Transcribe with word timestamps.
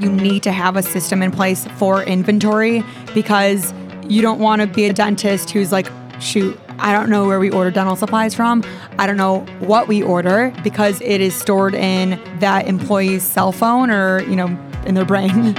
you 0.00 0.10
need 0.10 0.42
to 0.42 0.50
have 0.50 0.76
a 0.76 0.82
system 0.82 1.22
in 1.22 1.30
place 1.30 1.66
for 1.76 2.02
inventory 2.02 2.82
because 3.14 3.74
you 4.08 4.22
don't 4.22 4.38
want 4.38 4.62
to 4.62 4.66
be 4.66 4.86
a 4.86 4.92
dentist 4.94 5.50
who's 5.50 5.70
like, 5.70 5.86
shoot, 6.20 6.58
I 6.78 6.92
don't 6.92 7.10
know 7.10 7.26
where 7.26 7.38
we 7.38 7.50
order 7.50 7.70
dental 7.70 7.96
supplies 7.96 8.34
from. 8.34 8.64
I 8.98 9.06
don't 9.06 9.18
know 9.18 9.40
what 9.58 9.88
we 9.88 10.02
order 10.02 10.54
because 10.64 11.02
it 11.02 11.20
is 11.20 11.34
stored 11.34 11.74
in 11.74 12.18
that 12.38 12.66
employee's 12.66 13.22
cell 13.22 13.52
phone 13.52 13.90
or, 13.90 14.22
you 14.22 14.36
know, 14.36 14.46
in 14.86 14.94
their 14.94 15.04
brain. 15.04 15.54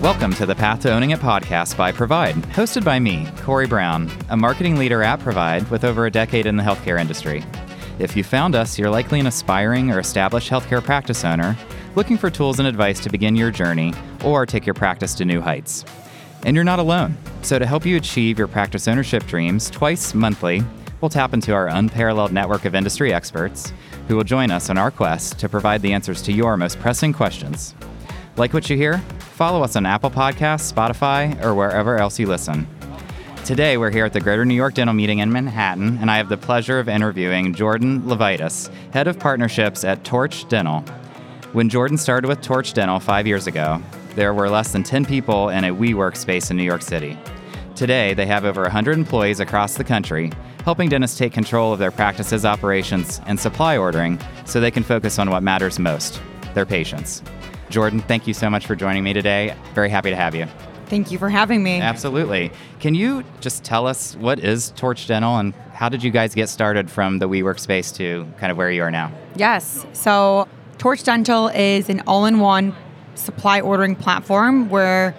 Welcome 0.00 0.34
to 0.34 0.46
the 0.46 0.56
Path 0.56 0.80
to 0.80 0.92
Owning 0.92 1.10
It 1.10 1.20
podcast 1.20 1.76
by 1.76 1.92
Provide, 1.92 2.34
hosted 2.34 2.84
by 2.84 2.98
me, 2.98 3.28
Corey 3.42 3.68
Brown, 3.68 4.10
a 4.28 4.36
marketing 4.36 4.76
leader 4.76 5.04
at 5.04 5.20
Provide 5.20 5.70
with 5.70 5.84
over 5.84 6.06
a 6.06 6.10
decade 6.10 6.46
in 6.46 6.56
the 6.56 6.64
healthcare 6.64 7.00
industry. 7.00 7.44
If 8.00 8.16
you 8.16 8.24
found 8.24 8.54
us, 8.54 8.78
you're 8.78 8.88
likely 8.88 9.20
an 9.20 9.26
aspiring 9.26 9.90
or 9.90 9.98
established 9.98 10.50
healthcare 10.50 10.82
practice 10.82 11.22
owner 11.22 11.54
looking 11.96 12.16
for 12.16 12.30
tools 12.30 12.58
and 12.58 12.66
advice 12.66 12.98
to 13.00 13.10
begin 13.10 13.36
your 13.36 13.50
journey 13.50 13.92
or 14.24 14.46
take 14.46 14.64
your 14.64 14.74
practice 14.74 15.14
to 15.16 15.26
new 15.26 15.42
heights. 15.42 15.84
And 16.44 16.54
you're 16.54 16.64
not 16.64 16.78
alone. 16.78 17.18
So, 17.42 17.58
to 17.58 17.66
help 17.66 17.84
you 17.84 17.98
achieve 17.98 18.38
your 18.38 18.48
practice 18.48 18.88
ownership 18.88 19.26
dreams, 19.26 19.68
twice 19.68 20.14
monthly, 20.14 20.62
we'll 21.02 21.10
tap 21.10 21.34
into 21.34 21.52
our 21.52 21.68
unparalleled 21.68 22.32
network 22.32 22.64
of 22.64 22.74
industry 22.74 23.12
experts 23.12 23.70
who 24.08 24.16
will 24.16 24.24
join 24.24 24.50
us 24.50 24.70
on 24.70 24.78
our 24.78 24.90
quest 24.90 25.38
to 25.38 25.50
provide 25.50 25.82
the 25.82 25.92
answers 25.92 26.22
to 26.22 26.32
your 26.32 26.56
most 26.56 26.80
pressing 26.80 27.12
questions. 27.12 27.74
Like 28.36 28.54
what 28.54 28.70
you 28.70 28.78
hear? 28.78 28.96
Follow 29.34 29.62
us 29.62 29.76
on 29.76 29.84
Apple 29.84 30.10
Podcasts, 30.10 30.72
Spotify, 30.72 31.42
or 31.44 31.54
wherever 31.54 31.98
else 31.98 32.18
you 32.18 32.26
listen. 32.26 32.66
Today, 33.44 33.78
we're 33.78 33.90
here 33.90 34.04
at 34.04 34.12
the 34.12 34.20
Greater 34.20 34.44
New 34.44 34.54
York 34.54 34.74
Dental 34.74 34.94
Meeting 34.94 35.18
in 35.18 35.32
Manhattan, 35.32 35.98
and 36.00 36.10
I 36.10 36.18
have 36.18 36.28
the 36.28 36.36
pleasure 36.36 36.78
of 36.78 36.88
interviewing 36.88 37.52
Jordyn 37.52 38.02
Levitas, 38.02 38.72
Head 38.92 39.08
of 39.08 39.18
Partnerships 39.18 39.82
at 39.82 40.04
Torch 40.04 40.46
Dental. 40.48 40.82
When 41.52 41.68
Jordyn 41.68 41.98
started 41.98 42.28
with 42.28 42.42
Torch 42.42 42.74
Dental 42.74 43.00
five 43.00 43.26
years 43.26 43.48
ago, 43.48 43.82
there 44.14 44.34
were 44.34 44.48
less 44.48 44.72
than 44.72 44.84
10 44.84 45.04
people 45.04 45.48
in 45.48 45.64
a 45.64 45.74
WeWork 45.74 46.16
space 46.16 46.50
in 46.50 46.56
New 46.58 46.62
York 46.62 46.82
City. 46.82 47.18
Today, 47.74 48.14
they 48.14 48.26
have 48.26 48.44
over 48.44 48.62
100 48.62 48.96
employees 48.96 49.40
across 49.40 49.74
the 49.74 49.84
country, 49.84 50.30
helping 50.64 50.88
dentists 50.88 51.18
take 51.18 51.32
control 51.32 51.72
of 51.72 51.78
their 51.78 51.90
practices, 51.90 52.44
operations, 52.44 53.20
and 53.26 53.40
supply 53.40 53.76
ordering 53.76 54.20
so 54.44 54.60
they 54.60 54.70
can 54.70 54.84
focus 54.84 55.18
on 55.18 55.30
what 55.30 55.42
matters 55.42 55.78
most 55.78 56.20
their 56.54 56.66
patients. 56.66 57.22
Jordyn, 57.68 58.02
thank 58.06 58.26
you 58.26 58.34
so 58.34 58.50
much 58.50 58.66
for 58.66 58.76
joining 58.76 59.02
me 59.02 59.12
today. 59.12 59.56
Very 59.74 59.88
happy 59.88 60.10
to 60.10 60.16
have 60.16 60.34
you. 60.34 60.46
Thank 60.90 61.12
you 61.12 61.18
for 61.18 61.28
having 61.28 61.62
me. 61.62 61.80
Absolutely. 61.80 62.50
Can 62.80 62.96
you 62.96 63.22
just 63.40 63.62
tell 63.62 63.86
us 63.86 64.16
what 64.16 64.40
is 64.40 64.72
Torch 64.72 65.06
Dental 65.06 65.38
and 65.38 65.54
how 65.72 65.88
did 65.88 66.02
you 66.02 66.10
guys 66.10 66.34
get 66.34 66.48
started 66.48 66.90
from 66.90 67.20
the 67.20 67.28
WeWork 67.28 67.60
space 67.60 67.92
to 67.92 68.26
kind 68.38 68.50
of 68.50 68.58
where 68.58 68.72
you 68.72 68.82
are 68.82 68.90
now? 68.90 69.12
Yes. 69.36 69.86
So, 69.92 70.48
Torch 70.78 71.04
Dental 71.04 71.48
is 71.48 71.88
an 71.88 72.02
all 72.08 72.26
in 72.26 72.40
one 72.40 72.74
supply 73.14 73.60
ordering 73.60 73.94
platform 73.94 74.68
where 74.68 75.14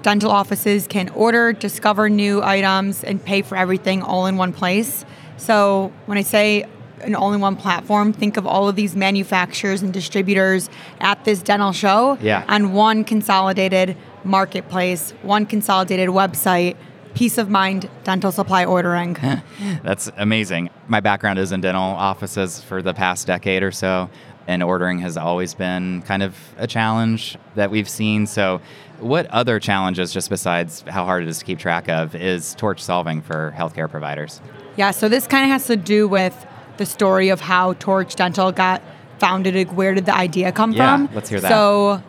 dental 0.00 0.30
offices 0.30 0.86
can 0.86 1.10
order, 1.10 1.52
discover 1.52 2.08
new 2.08 2.42
items, 2.42 3.04
and 3.04 3.22
pay 3.22 3.42
for 3.42 3.56
everything 3.56 4.02
all 4.02 4.26
in 4.26 4.36
one 4.36 4.54
place. 4.54 5.04
So, 5.36 5.92
when 6.06 6.16
I 6.16 6.22
say 6.22 6.64
an 7.02 7.14
all 7.14 7.34
in 7.34 7.40
one 7.40 7.56
platform, 7.56 8.14
think 8.14 8.38
of 8.38 8.46
all 8.46 8.68
of 8.70 8.76
these 8.76 8.96
manufacturers 8.96 9.82
and 9.82 9.92
distributors 9.92 10.70
at 11.00 11.24
this 11.26 11.42
dental 11.42 11.72
show 11.72 12.16
yeah. 12.22 12.44
on 12.48 12.72
one 12.72 13.04
consolidated 13.04 13.96
marketplace, 14.24 15.12
one 15.22 15.46
consolidated 15.46 16.08
website, 16.08 16.76
peace 17.14 17.38
of 17.38 17.48
mind 17.48 17.88
dental 18.02 18.32
supply 18.32 18.64
ordering. 18.64 19.14
That's 19.82 20.10
amazing. 20.16 20.70
My 20.88 21.00
background 21.00 21.38
is 21.38 21.52
in 21.52 21.60
dental 21.60 21.82
offices 21.82 22.60
for 22.60 22.82
the 22.82 22.92
past 22.92 23.26
decade 23.26 23.62
or 23.62 23.72
so, 23.72 24.10
and 24.46 24.62
ordering 24.62 24.98
has 24.98 25.16
always 25.16 25.54
been 25.54 26.02
kind 26.02 26.22
of 26.22 26.36
a 26.58 26.66
challenge 26.66 27.38
that 27.54 27.70
we've 27.70 27.88
seen. 27.88 28.26
So, 28.26 28.60
what 29.00 29.26
other 29.26 29.58
challenges, 29.58 30.12
just 30.12 30.30
besides 30.30 30.84
how 30.88 31.04
hard 31.04 31.24
it 31.24 31.28
is 31.28 31.38
to 31.38 31.44
keep 31.44 31.58
track 31.58 31.88
of, 31.88 32.14
is 32.14 32.54
Torch 32.54 32.82
solving 32.82 33.22
for 33.22 33.54
healthcare 33.56 33.90
providers? 33.90 34.40
Yeah, 34.76 34.90
so 34.90 35.08
this 35.08 35.26
kind 35.26 35.44
of 35.44 35.50
has 35.50 35.66
to 35.66 35.76
do 35.76 36.08
with 36.08 36.46
the 36.76 36.86
story 36.86 37.28
of 37.28 37.40
how 37.40 37.74
Torch 37.74 38.14
Dental 38.14 38.52
got 38.52 38.82
founded. 39.18 39.54
Like 39.54 39.72
where 39.76 39.94
did 39.94 40.06
the 40.06 40.14
idea 40.14 40.52
come 40.52 40.72
yeah, 40.72 40.96
from? 40.96 41.14
Let's 41.14 41.28
hear 41.28 41.40
that. 41.40 41.48
So, 41.48 42.02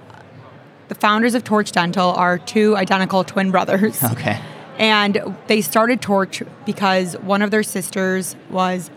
the 0.88 0.96
founders 0.96 1.36
of 1.36 1.44
Torch 1.44 1.72
Dental 1.72 2.12
are 2.12 2.38
two 2.38 2.76
identical 2.76 3.24
twin 3.24 3.52
brothers. 3.52 4.04
Okay. 4.16 4.40
And 4.78 5.36
they 5.48 5.62
started 5.62 6.02
Torch 6.02 6.44
because 6.66 7.14
one 7.20 7.42
of 7.42 7.50
their 7.50 7.64
sisters 7.64 8.36
was 8.50 8.90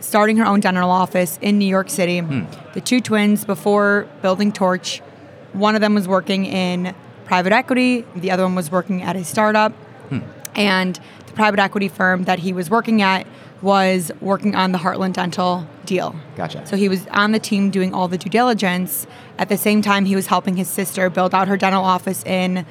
starting 0.00 0.36
her 0.36 0.44
own 0.44 0.60
dental 0.60 0.90
office 0.90 1.38
in 1.40 1.58
New 1.58 1.66
York 1.66 1.88
City. 1.88 2.18
Hmm. 2.18 2.44
The 2.74 2.82
two 2.82 3.00
twins, 3.00 3.44
before 3.44 4.06
building 4.20 4.52
Torch, 4.52 5.00
one 5.52 5.74
of 5.74 5.80
them 5.80 5.94
was 5.94 6.06
working 6.06 6.44
in 6.44 6.94
private 7.24 7.52
equity, 7.52 8.04
the 8.14 8.30
other 8.30 8.42
one 8.42 8.54
was 8.54 8.70
working 8.70 9.02
at 9.02 9.16
a 9.16 9.24
startup. 9.24 9.72
Hmm. 10.10 10.20
And 10.54 11.00
the 11.26 11.32
private 11.32 11.60
equity 11.60 11.88
firm 11.88 12.24
that 12.24 12.40
he 12.40 12.52
was 12.52 12.68
working 12.68 13.00
at 13.02 13.26
was 13.62 14.10
working 14.20 14.54
on 14.54 14.72
the 14.72 14.78
Heartland 14.78 15.12
Dental 15.12 15.66
deal. 15.84 16.14
Gotcha. 16.36 16.66
So 16.66 16.76
he 16.76 16.88
was 16.88 17.06
on 17.08 17.32
the 17.32 17.38
team 17.38 17.70
doing 17.70 17.92
all 17.92 18.08
the 18.08 18.18
due 18.18 18.30
diligence. 18.30 19.06
At 19.38 19.48
the 19.48 19.56
same 19.56 19.82
time, 19.82 20.04
he 20.04 20.16
was 20.16 20.26
helping 20.28 20.56
his 20.56 20.68
sister 20.68 21.10
build 21.10 21.34
out 21.34 21.48
her 21.48 21.56
dental 21.56 21.84
office 21.84 22.24
in 22.24 22.64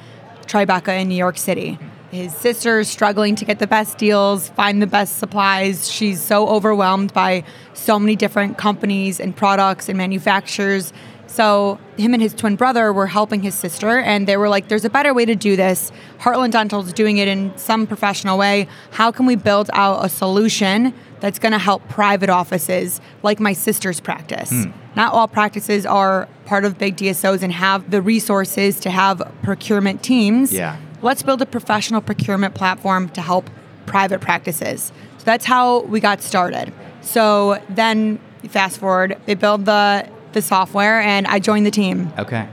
Tribeca 0.46 1.00
in 1.00 1.08
New 1.08 1.14
York 1.14 1.38
City. 1.38 1.78
His 2.10 2.34
sister's 2.34 2.88
struggling 2.88 3.36
to 3.36 3.44
get 3.44 3.60
the 3.60 3.68
best 3.68 3.96
deals, 3.96 4.48
find 4.48 4.82
the 4.82 4.86
best 4.88 5.18
supplies. 5.18 5.88
She's 5.88 6.20
so 6.20 6.48
overwhelmed 6.48 7.14
by 7.14 7.44
so 7.72 8.00
many 8.00 8.16
different 8.16 8.58
companies 8.58 9.20
and 9.20 9.36
products 9.36 9.88
and 9.88 9.96
manufacturers. 9.96 10.92
So 11.30 11.78
him 11.96 12.12
and 12.12 12.20
his 12.20 12.34
twin 12.34 12.56
brother 12.56 12.92
were 12.92 13.06
helping 13.06 13.42
his 13.42 13.54
sister, 13.54 14.00
and 14.00 14.26
they 14.26 14.36
were 14.36 14.48
like, 14.48 14.66
"There's 14.66 14.84
a 14.84 14.90
better 14.90 15.14
way 15.14 15.24
to 15.24 15.36
do 15.36 15.54
this. 15.54 15.92
Heartland 16.18 16.50
Dental 16.50 16.80
is 16.80 16.92
doing 16.92 17.18
it 17.18 17.28
in 17.28 17.52
some 17.56 17.86
professional 17.86 18.36
way. 18.36 18.66
How 18.90 19.12
can 19.12 19.26
we 19.26 19.36
build 19.36 19.70
out 19.72 20.04
a 20.04 20.08
solution 20.08 20.92
that's 21.20 21.38
going 21.38 21.52
to 21.52 21.58
help 21.58 21.88
private 21.88 22.30
offices 22.30 23.00
like 23.22 23.38
my 23.38 23.52
sister's 23.52 24.00
practice? 24.00 24.50
Hmm. 24.50 24.70
Not 24.96 25.12
all 25.12 25.28
practices 25.28 25.86
are 25.86 26.28
part 26.46 26.64
of 26.64 26.78
big 26.78 26.96
DSOs 26.96 27.44
and 27.44 27.52
have 27.52 27.92
the 27.92 28.02
resources 28.02 28.80
to 28.80 28.90
have 28.90 29.22
procurement 29.42 30.02
teams. 30.02 30.52
Yeah. 30.52 30.78
Let's 31.00 31.22
build 31.22 31.40
a 31.40 31.46
professional 31.46 32.00
procurement 32.00 32.54
platform 32.54 33.08
to 33.10 33.20
help 33.20 33.48
private 33.86 34.20
practices. 34.20 34.90
So 35.18 35.24
that's 35.24 35.44
how 35.44 35.82
we 35.82 36.00
got 36.00 36.22
started. 36.22 36.72
So 37.02 37.62
then, 37.68 38.18
fast 38.48 38.78
forward, 38.78 39.16
they 39.26 39.34
build 39.34 39.64
the 39.66 40.08
the 40.32 40.42
software, 40.42 41.00
and 41.00 41.26
I 41.26 41.38
joined 41.38 41.66
the 41.66 41.70
team. 41.70 42.12
Okay. 42.18 42.48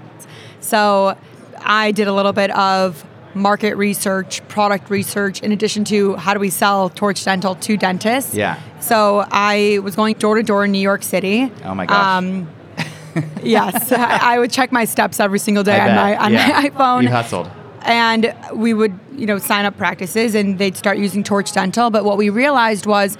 So 0.59 1.17
I 1.61 1.91
did 1.91 2.07
a 2.07 2.13
little 2.13 2.33
bit 2.33 2.51
of 2.51 3.03
market 3.33 3.75
research, 3.75 4.45
product 4.47 4.89
research, 4.89 5.41
in 5.43 5.51
addition 5.51 5.83
to 5.85 6.15
how 6.15 6.33
do 6.33 6.39
we 6.39 6.49
sell 6.49 6.89
Torch 6.89 7.23
Dental 7.23 7.55
to 7.55 7.77
dentists. 7.77 8.33
Yeah. 8.33 8.59
So 8.79 9.25
I 9.31 9.79
was 9.83 9.95
going 9.95 10.15
door 10.15 10.35
to 10.35 10.43
door 10.43 10.65
in 10.65 10.71
New 10.71 10.79
York 10.81 11.03
City. 11.03 11.51
Oh 11.63 11.75
my 11.75 11.85
gosh. 11.85 12.17
Um, 12.23 12.47
yes, 13.43 13.91
I, 13.91 14.35
I 14.35 14.39
would 14.39 14.51
check 14.51 14.71
my 14.71 14.85
steps 14.85 15.19
every 15.19 15.39
single 15.39 15.63
day 15.63 15.79
I 15.79 15.89
on 15.89 15.95
my 15.95 16.17
on 16.17 16.33
Yeah. 16.33 16.47
my 16.49 16.69
iPhone 16.69 17.03
You 17.03 17.09
hustled. 17.09 17.49
and 17.83 18.33
we 18.53 18.73
would 18.73 18.97
you 19.15 19.25
know 19.25 19.37
sign 19.39 19.65
up 19.65 19.77
practices 19.77 20.35
and 20.35 20.57
they'd 20.59 20.77
start 20.77 20.97
using 20.99 21.23
torch 21.23 21.51
dental 21.51 21.89
but 21.89 22.05
what 22.05 22.17
we 22.17 22.29
realized 22.29 22.85
was 22.85 23.17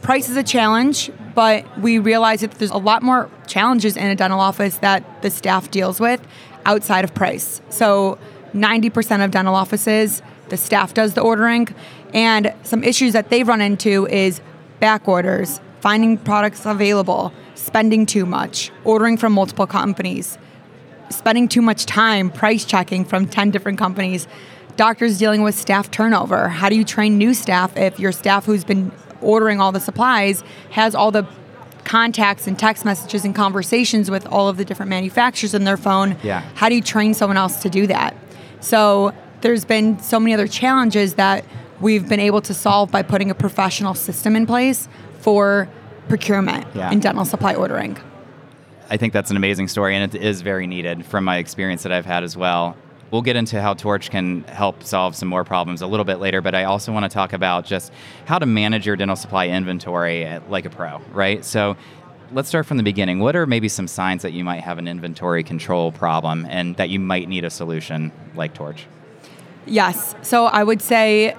price 0.00 0.28
is 0.28 0.36
a 0.36 0.42
challenge 0.44 1.10
but 1.34 1.66
we 1.78 1.98
realized 1.98 2.42
that 2.42 2.52
there's 2.52 2.70
a 2.70 2.76
lot 2.78 3.02
more 3.02 3.30
challenges 3.46 3.96
in 3.96 4.06
a 4.06 4.14
dental 4.14 4.40
office 4.40 4.78
that 4.78 5.22
the 5.22 5.30
staff 5.30 5.70
deals 5.70 6.00
with 6.00 6.26
outside 6.64 7.04
of 7.04 7.14
price 7.14 7.60
so 7.68 8.18
90% 8.54 9.24
of 9.24 9.30
dental 9.30 9.54
offices 9.54 10.22
the 10.48 10.56
staff 10.56 10.94
does 10.94 11.14
the 11.14 11.20
ordering 11.20 11.68
and 12.14 12.54
some 12.62 12.84
issues 12.84 13.12
that 13.12 13.30
they've 13.30 13.48
run 13.48 13.60
into 13.60 14.06
is 14.08 14.40
back 14.80 15.08
orders 15.08 15.60
finding 15.80 16.16
products 16.16 16.66
available 16.66 17.32
spending 17.54 18.06
too 18.06 18.26
much 18.26 18.70
ordering 18.84 19.16
from 19.16 19.32
multiple 19.32 19.66
companies 19.66 20.38
spending 21.12 21.46
too 21.48 21.62
much 21.62 21.86
time 21.86 22.30
price 22.30 22.64
checking 22.64 23.04
from 23.04 23.26
10 23.26 23.50
different 23.50 23.78
companies. 23.78 24.26
Doctors 24.76 25.18
dealing 25.18 25.42
with 25.42 25.54
staff 25.54 25.90
turnover. 25.90 26.48
How 26.48 26.68
do 26.68 26.76
you 26.76 26.84
train 26.84 27.18
new 27.18 27.34
staff 27.34 27.76
if 27.76 28.00
your 28.00 28.12
staff 28.12 28.46
who's 28.46 28.64
been 28.64 28.90
ordering 29.22 29.60
all 29.60 29.72
the 29.72 29.80
supplies 29.80 30.42
has 30.70 30.94
all 30.94 31.10
the 31.10 31.26
contacts 31.84 32.46
and 32.46 32.58
text 32.58 32.84
messages 32.84 33.24
and 33.24 33.34
conversations 33.34 34.10
with 34.10 34.26
all 34.26 34.48
of 34.48 34.56
the 34.56 34.64
different 34.64 34.90
manufacturers 34.90 35.54
in 35.54 35.64
their 35.64 35.76
phone? 35.76 36.16
Yeah. 36.22 36.40
How 36.54 36.68
do 36.68 36.74
you 36.74 36.82
train 36.82 37.14
someone 37.14 37.36
else 37.36 37.62
to 37.62 37.68
do 37.70 37.86
that? 37.88 38.16
So 38.60 39.12
there's 39.40 39.64
been 39.64 39.98
so 39.98 40.20
many 40.20 40.32
other 40.34 40.46
challenges 40.46 41.14
that 41.14 41.44
we've 41.80 42.08
been 42.08 42.20
able 42.20 42.40
to 42.42 42.54
solve 42.54 42.90
by 42.92 43.02
putting 43.02 43.30
a 43.30 43.34
professional 43.34 43.94
system 43.94 44.36
in 44.36 44.46
place 44.46 44.88
for 45.20 45.68
procurement 46.08 46.66
Yeah. 46.74 46.90
and 46.90 47.02
dental 47.02 47.24
supply 47.24 47.54
ordering. 47.54 47.96
I 48.90 48.96
think 48.96 49.12
that's 49.12 49.30
an 49.30 49.36
amazing 49.36 49.68
story, 49.68 49.96
and 49.96 50.14
it 50.14 50.20
is 50.22 50.42
very 50.42 50.66
needed 50.66 51.04
from 51.06 51.24
my 51.24 51.38
experience 51.38 51.82
that 51.82 51.92
I've 51.92 52.06
had 52.06 52.22
as 52.22 52.36
well. 52.36 52.76
We'll 53.12 53.22
get 53.22 53.36
into 53.36 53.60
how 53.60 53.74
Torch 53.74 54.10
can 54.10 54.42
help 54.44 54.82
solve 54.82 55.14
some 55.14 55.28
more 55.28 55.44
problems 55.44 55.82
a 55.82 55.86
little 55.86 56.04
bit 56.04 56.16
later, 56.16 56.40
but 56.40 56.54
I 56.54 56.64
also 56.64 56.92
want 56.92 57.04
to 57.04 57.10
talk 57.10 57.34
about 57.34 57.66
just 57.66 57.92
how 58.24 58.38
to 58.38 58.46
manage 58.46 58.86
your 58.86 58.96
dental 58.96 59.16
supply 59.16 59.48
inventory 59.48 60.24
at- 60.24 60.50
like 60.50 60.64
a 60.64 60.70
pro, 60.70 60.98
right? 61.12 61.44
So, 61.44 61.76
let's 62.32 62.48
start 62.48 62.64
from 62.64 62.78
the 62.78 62.82
beginning. 62.82 63.20
What 63.20 63.36
are 63.36 63.46
maybe 63.46 63.68
some 63.68 63.86
signs 63.86 64.22
that 64.22 64.32
you 64.32 64.42
might 64.44 64.62
have 64.62 64.78
an 64.78 64.88
inventory 64.88 65.42
control 65.42 65.92
problem 65.92 66.46
and 66.48 66.74
that 66.76 66.88
you 66.88 66.98
might 66.98 67.28
need 67.28 67.44
a 67.44 67.50
solution 67.50 68.10
like 68.34 68.54
Torch? 68.54 68.86
Yes. 69.66 70.14
So 70.22 70.46
I 70.46 70.64
would 70.64 70.80
say 70.80 71.36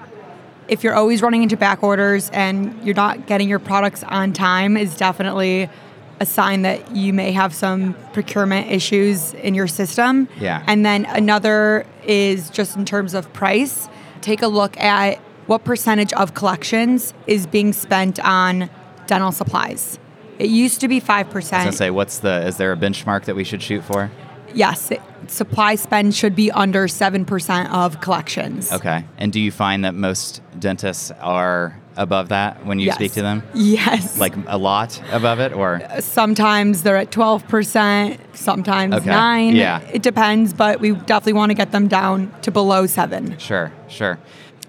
if 0.67 0.83
you're 0.83 0.93
always 0.93 1.21
running 1.21 1.43
into 1.43 1.57
back 1.57 1.83
orders 1.83 2.29
and 2.31 2.79
you're 2.83 2.95
not 2.95 3.25
getting 3.25 3.49
your 3.49 3.59
products 3.59 4.03
on 4.03 4.31
time 4.31 4.77
is 4.77 4.95
definitely 4.95 5.69
a 6.19 6.25
sign 6.25 6.61
that 6.61 6.95
you 6.95 7.13
may 7.13 7.31
have 7.31 7.53
some 7.53 7.95
procurement 8.13 8.71
issues 8.71 9.33
in 9.35 9.53
your 9.53 9.67
system. 9.67 10.27
Yeah. 10.39 10.63
And 10.67 10.85
then 10.85 11.05
another 11.05 11.85
is 12.05 12.49
just 12.49 12.75
in 12.77 12.85
terms 12.85 13.13
of 13.13 13.31
price, 13.33 13.87
take 14.21 14.41
a 14.41 14.47
look 14.47 14.77
at 14.79 15.17
what 15.47 15.63
percentage 15.63 16.13
of 16.13 16.33
collections 16.33 17.13
is 17.27 17.45
being 17.47 17.73
spent 17.73 18.19
on 18.23 18.69
dental 19.07 19.31
supplies. 19.31 19.99
It 20.39 20.49
used 20.49 20.81
to 20.81 20.87
be 20.87 20.99
5%. 21.01 21.13
I 21.13 21.23
was 21.25 21.49
gonna 21.49 21.71
say, 21.73 21.89
what's 21.91 22.19
the? 22.19 22.47
Is 22.47 22.57
there 22.57 22.71
a 22.71 22.77
benchmark 22.77 23.25
that 23.25 23.35
we 23.35 23.43
should 23.43 23.61
shoot 23.61 23.83
for? 23.83 24.09
yes, 24.55 24.91
it- 24.91 25.01
supply 25.27 25.73
spend 25.75 26.13
should 26.13 26.35
be 26.35 26.51
under 26.51 26.87
7% 26.87 27.69
of 27.71 28.01
collections. 28.01 28.71
Okay. 28.71 29.03
And 29.17 29.31
do 29.31 29.39
you 29.39 29.51
find 29.51 29.83
that 29.85 29.95
most 29.95 30.41
dentists 30.59 31.11
are 31.21 31.79
above 31.95 32.29
that 32.29 32.65
when 32.65 32.79
you 32.79 32.87
Yes. 32.87 32.95
speak 32.95 33.11
to 33.13 33.21
them? 33.21 33.43
Yes. 33.53 34.17
Like 34.17 34.33
a 34.47 34.57
lot 34.57 34.99
above 35.11 35.39
it, 35.39 35.53
or 35.53 35.81
sometimes 35.99 36.83
they're 36.83 36.97
at 36.97 37.11
12%, 37.11 38.17
sometimes 38.33 38.95
Okay. 38.95 39.09
9. 39.09 39.55
Yeah. 39.55 39.79
It 39.91 40.01
depends, 40.01 40.53
but 40.53 40.79
we 40.79 40.91
definitely 40.91 41.33
want 41.33 41.49
to 41.51 41.55
get 41.55 41.71
them 41.71 41.87
down 41.87 42.31
to 42.41 42.51
below 42.51 42.85
7. 42.85 43.35
sure, 43.37 43.71
sure. 43.87 44.17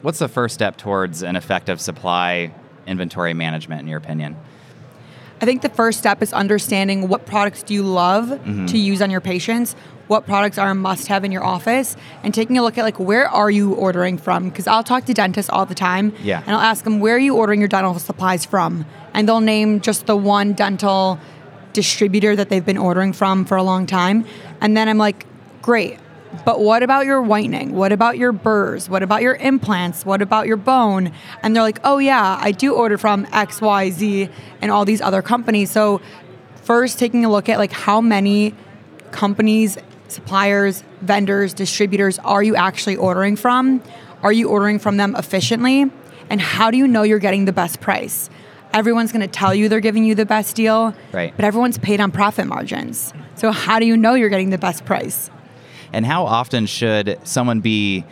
What's 0.02 0.18
the 0.18 0.28
first 0.28 0.54
step 0.54 0.76
towards 0.76 1.22
an 1.22 1.34
effective 1.36 1.80
supply 1.80 2.50
inventory 2.86 3.32
management, 3.32 3.80
in 3.80 3.88
your 3.88 3.98
opinion? 3.98 4.36
I 5.40 5.44
think 5.46 5.62
the 5.62 5.68
first 5.68 5.98
step 5.98 6.22
is 6.22 6.32
understanding 6.32 7.08
what 7.08 7.26
products 7.26 7.62
do 7.62 7.74
you 7.74 7.82
love 7.82 8.26
Mm-hmm. 8.28 8.66
to 8.66 8.78
use 8.78 9.02
on 9.02 9.10
your 9.10 9.20
patients, 9.20 9.74
what 10.06 10.26
products 10.26 10.58
are 10.58 10.68
a 10.70 10.74
must-have 10.74 11.24
in 11.24 11.32
your 11.32 11.42
office, 11.44 11.96
and 12.22 12.32
taking 12.34 12.56
a 12.58 12.62
look 12.62 12.76
at 12.78 12.84
like 12.84 12.98
where 13.00 13.28
are 13.28 13.50
you 13.50 13.72
ordering 13.74 14.18
from? 14.18 14.48
Because 14.48 14.66
I'll 14.66 14.84
talk 14.84 15.04
to 15.06 15.14
dentists 15.14 15.50
all 15.50 15.66
the 15.66 15.74
time, 15.74 16.12
Yeah. 16.22 16.42
and 16.46 16.50
I'll 16.54 16.60
ask 16.62 16.84
them 16.84 17.00
where 17.00 17.16
are 17.16 17.18
you 17.18 17.34
ordering 17.36 17.60
your 17.60 17.68
dental 17.68 17.98
supplies 17.98 18.44
from, 18.44 18.84
and 19.14 19.26
they'll 19.28 19.40
name 19.40 19.80
just 19.80 20.06
the 20.06 20.16
one 20.16 20.52
dental 20.52 21.18
distributor 21.72 22.36
that 22.36 22.48
they've 22.50 22.64
been 22.64 22.78
ordering 22.78 23.12
from 23.12 23.44
for 23.44 23.56
a 23.56 23.62
long 23.62 23.86
time, 23.86 24.24
and 24.60 24.76
then 24.76 24.88
I'm 24.88 24.98
like, 24.98 25.26
great. 25.62 25.98
But 26.44 26.60
what 26.60 26.82
about 26.82 27.06
your 27.06 27.22
whitening? 27.22 27.74
What 27.74 27.92
about 27.92 28.18
your 28.18 28.32
burrs? 28.32 28.88
What 28.88 29.02
about 29.02 29.22
your 29.22 29.34
implants? 29.36 30.04
What 30.04 30.20
about 30.22 30.46
your 30.46 30.56
bone? 30.56 31.12
And 31.42 31.54
they're 31.54 31.62
like, 31.62 31.80
oh, 31.84 31.98
yeah, 31.98 32.38
I 32.40 32.50
do 32.52 32.74
order 32.74 32.98
from 32.98 33.26
XYZ 33.26 34.30
and 34.60 34.70
all 34.70 34.84
these 34.84 35.00
other 35.00 35.22
companies. 35.22 35.70
So, 35.70 36.00
first 36.62 36.98
taking 36.98 37.24
a 37.24 37.30
look 37.30 37.48
at 37.48 37.58
like 37.58 37.72
how 37.72 38.00
many 38.00 38.54
companies, 39.10 39.76
suppliers, 40.08 40.82
vendors, 41.02 41.54
distributors 41.54 42.18
are 42.20 42.42
you 42.42 42.56
actually 42.56 42.96
ordering 42.96 43.36
from? 43.36 43.82
Are 44.22 44.32
you 44.32 44.48
ordering 44.48 44.78
from 44.78 44.96
them 44.96 45.14
efficiently? 45.16 45.90
And 46.30 46.40
how 46.40 46.70
do 46.70 46.78
you 46.78 46.88
know 46.88 47.02
you're 47.02 47.18
getting 47.18 47.44
the 47.44 47.52
best 47.52 47.80
price? 47.80 48.30
Everyone's 48.72 49.12
going 49.12 49.20
to 49.20 49.28
tell 49.28 49.54
you 49.54 49.68
they're 49.68 49.80
giving 49.80 50.04
you 50.04 50.14
the 50.14 50.26
best 50.26 50.56
deal, 50.56 50.94
Right. 51.12 51.32
but 51.36 51.44
everyone's 51.44 51.78
paid 51.78 52.00
on 52.00 52.10
profit 52.10 52.46
margins. 52.46 53.12
So 53.36 53.52
how 53.52 53.78
do 53.78 53.86
you 53.86 53.96
know 53.96 54.14
you're 54.14 54.30
getting 54.30 54.50
the 54.50 54.58
best 54.58 54.84
price? 54.84 55.30
And 55.94 56.04
how 56.04 56.24
often 56.24 56.66
should 56.66 57.18
someone 57.24 57.60
be 57.60 58.04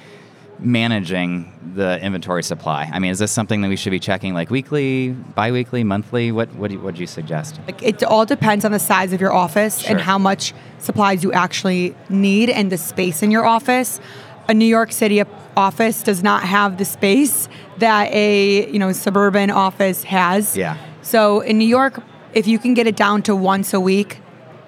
managing 0.59 1.53
the 1.75 2.01
inventory 2.01 2.43
supply? 2.43 2.89
I 2.93 2.99
mean, 2.99 3.11
is 3.11 3.19
this 3.19 3.33
something 3.33 3.61
that 3.63 3.69
we 3.69 3.77
should 3.77 3.91
be 3.91 3.99
checking 3.99 4.35
like 4.35 4.51
weekly, 4.51 5.11
bi-weekly, 5.11 5.83
monthly? 5.85 6.31
What 6.33 6.55
what 6.55 6.69
do 6.69 6.77
you, 6.77 6.81
what 6.81 6.95
do 6.95 7.01
you 7.01 7.07
suggest? 7.07 7.61
Like 7.67 7.83
it 7.83 8.03
all 8.05 8.25
depends 8.25 8.65
on 8.65 8.73
the 8.73 8.79
size 8.79 9.13
of 9.13 9.21
your 9.21 9.33
office 9.33 9.81
Sure. 9.81 9.91
and 9.91 10.01
how 10.01 10.19
much 10.19 10.55
supplies 10.79 11.25
you 11.25 11.33
actually 11.33 11.95
need 12.09 12.49
and 12.51 12.71
the 12.71 12.79
space 12.79 13.23
in 13.23 13.31
your 13.31 13.45
office. 13.45 14.01
A 14.49 14.55
New 14.55 14.67
York 14.67 14.93
City 14.93 15.23
office 15.57 16.03
does 16.03 16.23
not 16.23 16.43
have 16.43 16.79
the 16.79 16.85
space 16.85 17.49
that 17.79 18.13
a 18.13 18.71
you 18.71 18.79
know 18.79 18.93
suburban 18.93 19.51
office 19.51 20.05
has. 20.05 20.57
Yeah. 20.57 20.77
So 21.03 21.41
in 21.41 21.59
New 21.59 21.67
York, 21.79 22.01
if 22.33 22.47
you 22.47 22.59
can 22.59 22.75
get 22.75 22.87
it 22.87 22.97
down 22.97 23.23
to 23.23 23.35
once 23.35 23.75
a 23.75 23.81
week, 23.81 24.21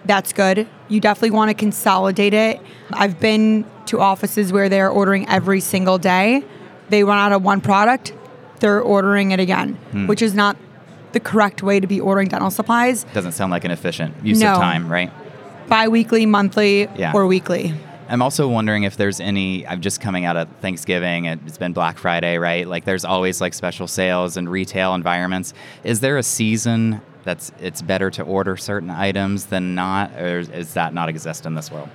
that's 0.05 0.33
good. 0.33 0.67
You 0.89 1.01
definitely 1.01 1.31
want 1.31 1.51
to 1.51 1.55
consolidate 1.55 2.35
it. 2.35 2.61
I've 2.93 3.19
been 3.21 3.65
to 3.87 4.01
offices 4.01 4.53
where 4.53 4.69
they're 4.69 4.91
ordering 4.91 5.29
every 5.29 5.61
single 5.61 5.99
day. 5.99 6.45
They 6.91 7.05
run 7.05 7.19
out 7.19 7.33
of 7.33 7.43
one 7.43 7.61
product, 7.61 8.13
they're 8.61 8.81
ordering 8.81 9.31
it 9.33 9.41
again, 9.41 9.75
Hmm. 9.93 10.07
which 10.07 10.23
is 10.23 10.35
not 10.35 10.57
the 11.13 11.21
correct 11.21 11.63
way 11.63 11.81
to 11.81 11.87
be 11.87 12.01
ordering 12.01 12.29
dental 12.29 12.51
supplies. 12.51 13.05
Doesn't 13.15 13.33
sound 13.33 13.51
like 13.53 13.65
an 13.65 13.71
efficient 13.71 14.15
use 14.23 14.41
No. 14.41 14.53
of 14.53 14.59
time, 14.59 14.91
right? 14.91 15.11
Bi-weekly, 15.69 16.27
monthly, 16.27 16.89
Yeah. 16.97 17.13
or 17.15 17.27
weekly. 17.27 17.73
I'm 18.09 18.21
also 18.21 18.49
wondering 18.49 18.83
if 18.83 18.97
there's 18.99 19.19
any. 19.19 19.67
I'm 19.67 19.81
just 19.81 19.99
coming 20.01 20.27
out 20.27 20.37
of 20.37 20.47
Thanksgiving. 20.61 21.25
It's 21.25 21.57
been 21.57 21.73
Black 21.73 21.97
Friday, 21.97 22.37
right? 22.37 22.69
Like, 22.69 22.85
there's 22.85 23.05
always 23.05 23.41
like 23.41 23.55
special 23.55 23.87
sales 23.87 24.37
and 24.37 24.47
retail 24.51 24.95
environments. 24.95 25.55
Is 25.85 26.01
there 26.01 26.19
a 26.19 26.23
season 26.23 27.01
that's 27.25 27.53
it's 27.61 27.83
better 27.83 28.11
to 28.11 28.23
order 28.23 28.57
certain 28.57 28.91
items 28.91 29.47
than 29.47 29.75
not, 29.75 30.13
or 30.13 30.39
is 30.39 30.75
that 30.75 30.95
not 30.95 31.09
exist 31.09 31.47
in 31.47 31.55
this 31.55 31.71
world? 31.71 31.89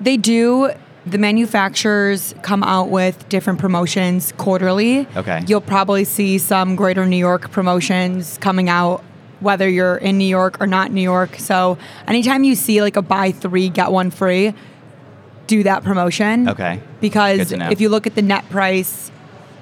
They 0.00 0.16
do. 0.16 0.70
The 1.06 1.18
manufacturers 1.18 2.34
come 2.42 2.62
out 2.62 2.88
with 2.88 3.28
different 3.28 3.58
promotions 3.58 4.32
quarterly. 4.38 5.06
Okay. 5.16 5.42
You'll 5.46 5.60
probably 5.60 6.04
see 6.04 6.38
some 6.38 6.76
greater 6.76 7.04
New 7.04 7.18
York 7.18 7.50
promotions 7.50 8.38
coming 8.38 8.70
out, 8.70 9.04
whether 9.40 9.68
you're 9.68 9.96
in 9.96 10.16
New 10.16 10.24
York 10.24 10.60
or 10.60 10.66
not 10.66 10.92
New 10.92 11.02
York. 11.02 11.36
So 11.38 11.76
anytime 12.06 12.42
you 12.42 12.54
see 12.54 12.80
like 12.80 12.96
a 12.96 13.02
buy 13.02 13.32
three, 13.32 13.68
get 13.68 13.92
one 13.92 14.10
free, 14.10 14.54
do 15.46 15.62
that 15.64 15.84
promotion. 15.84 16.48
Okay. 16.48 16.80
Because 17.02 17.52
if 17.52 17.82
you 17.82 17.90
look 17.90 18.06
at 18.06 18.14
the 18.14 18.22
net 18.22 18.48
price 18.48 19.10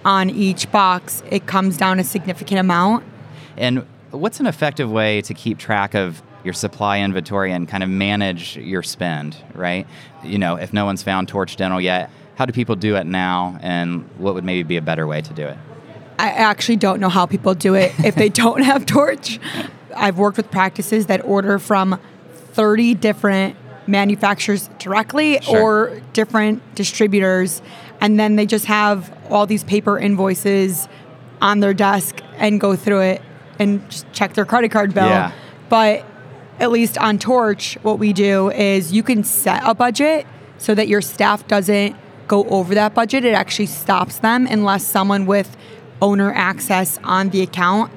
on 0.04 0.30
each 0.30 0.70
box, 0.70 1.24
it 1.28 1.46
comes 1.46 1.76
down 1.76 1.98
a 1.98 2.04
significant 2.04 2.60
amount. 2.60 3.04
And 3.56 3.84
what's 4.12 4.40
an 4.40 4.46
effective 4.46 4.90
way 4.90 5.22
to 5.22 5.34
keep 5.34 5.58
track 5.58 5.94
of 5.94 6.22
your 6.44 6.54
supply 6.54 7.00
inventory 7.00 7.52
and 7.52 7.68
kind 7.68 7.82
of 7.82 7.88
manage 7.88 8.56
your 8.56 8.82
spend, 8.82 9.36
right? 9.54 9.86
You 10.24 10.38
know, 10.38 10.56
if 10.56 10.72
no 10.72 10.84
one's 10.84 11.02
found 11.02 11.28
Torch 11.28 11.56
Dental 11.56 11.80
yet, 11.80 12.10
how 12.34 12.46
do 12.46 12.52
people 12.52 12.76
do 12.76 12.96
it 12.96 13.06
now 13.06 13.58
and 13.62 14.08
what 14.18 14.34
would 14.34 14.44
maybe 14.44 14.62
be 14.62 14.76
a 14.76 14.82
better 14.82 15.06
way 15.06 15.20
to 15.20 15.32
do 15.32 15.46
it? 15.46 15.56
I 16.18 16.30
actually 16.30 16.76
don't 16.76 17.00
know 17.00 17.08
how 17.08 17.26
people 17.26 17.54
do 17.54 17.74
it 17.74 17.92
if 18.04 18.14
they 18.14 18.28
don't 18.28 18.62
have 18.64 18.86
Torch. 18.86 19.38
I've 19.94 20.18
worked 20.18 20.36
with 20.36 20.50
practices 20.50 21.06
that 21.06 21.24
order 21.24 21.58
from 21.58 21.98
30 22.52 22.94
different 22.94 23.56
manufacturers 23.86 24.68
directly 24.78 25.40
Sure. 25.42 25.60
or 25.60 26.00
different 26.12 26.74
distributors, 26.74 27.62
and 28.00 28.19
then 28.19 28.36
they 28.36 28.46
just 28.46 28.66
have 28.66 29.16
all 29.31 29.46
these 29.46 29.64
paper 29.64 29.98
invoices 29.98 30.88
on 31.40 31.60
their 31.60 31.74
desk 31.74 32.20
and 32.36 32.60
go 32.60 32.76
through 32.76 33.00
it 33.00 33.22
and 33.62 33.88
just 33.90 34.10
check 34.12 34.34
their 34.34 34.44
credit 34.44 34.70
card 34.70 34.94
bill. 34.94 35.06
Yeah. 35.06 35.32
But 35.69 36.04
at 36.58 36.70
least 36.70 36.98
on 36.98 37.19
Torch, 37.19 37.78
what 37.82 37.98
we 37.98 38.12
do 38.12 38.50
is 38.50 38.92
you 38.92 39.02
can 39.02 39.24
set 39.24 39.62
a 39.64 39.74
budget 39.74 40.26
so 40.58 40.74
that 40.74 40.88
your 40.88 41.00
staff 41.00 41.46
doesn't 41.48 41.96
go 42.28 42.44
over 42.44 42.74
that 42.74 42.94
budget. 42.94 43.24
It 43.24 43.34
actually 43.34 43.66
stops 43.66 44.19
them 44.19 44.46
unless 44.46 44.86
someone 44.86 45.26
with 45.26 45.56
owner 46.00 46.32
access 46.32 46.98
on 47.04 47.31
the 47.31 47.42
account 47.42 47.92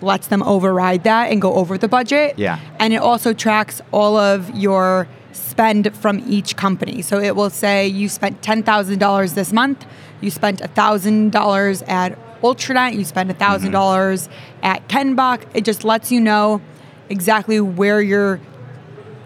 lets 0.00 0.28
them 0.28 0.42
override 0.42 1.04
that 1.04 1.30
and 1.30 1.42
go 1.42 1.54
over 1.54 1.76
the 1.76 1.88
budget. 1.88 2.38
Yeah. 2.38 2.60
And 2.78 2.92
it 2.92 2.98
also 2.98 3.32
tracks 3.32 3.80
all 3.92 4.16
of 4.16 4.54
your 4.54 5.08
spend 5.32 5.94
from 5.96 6.22
each 6.26 6.56
company. 6.56 7.02
So 7.02 7.18
it 7.20 7.34
will 7.34 7.50
say 7.50 7.86
you 7.86 8.08
spent 8.08 8.40
$10,000 8.42 9.34
this 9.34 9.52
month, 9.52 9.84
you 10.20 10.30
spent 10.30 10.60
$1,000 10.60 11.88
at 11.88 12.27
Ultranet, 12.42 12.94
you 12.94 13.04
spent 13.04 13.30
$1,000 13.30 14.28
at 14.62 14.88
Kenbach. 14.88 15.44
It 15.54 15.64
just 15.64 15.84
lets 15.84 16.12
you 16.12 16.20
know 16.20 16.60
exactly 17.08 17.60
where 17.60 18.00
your 18.00 18.40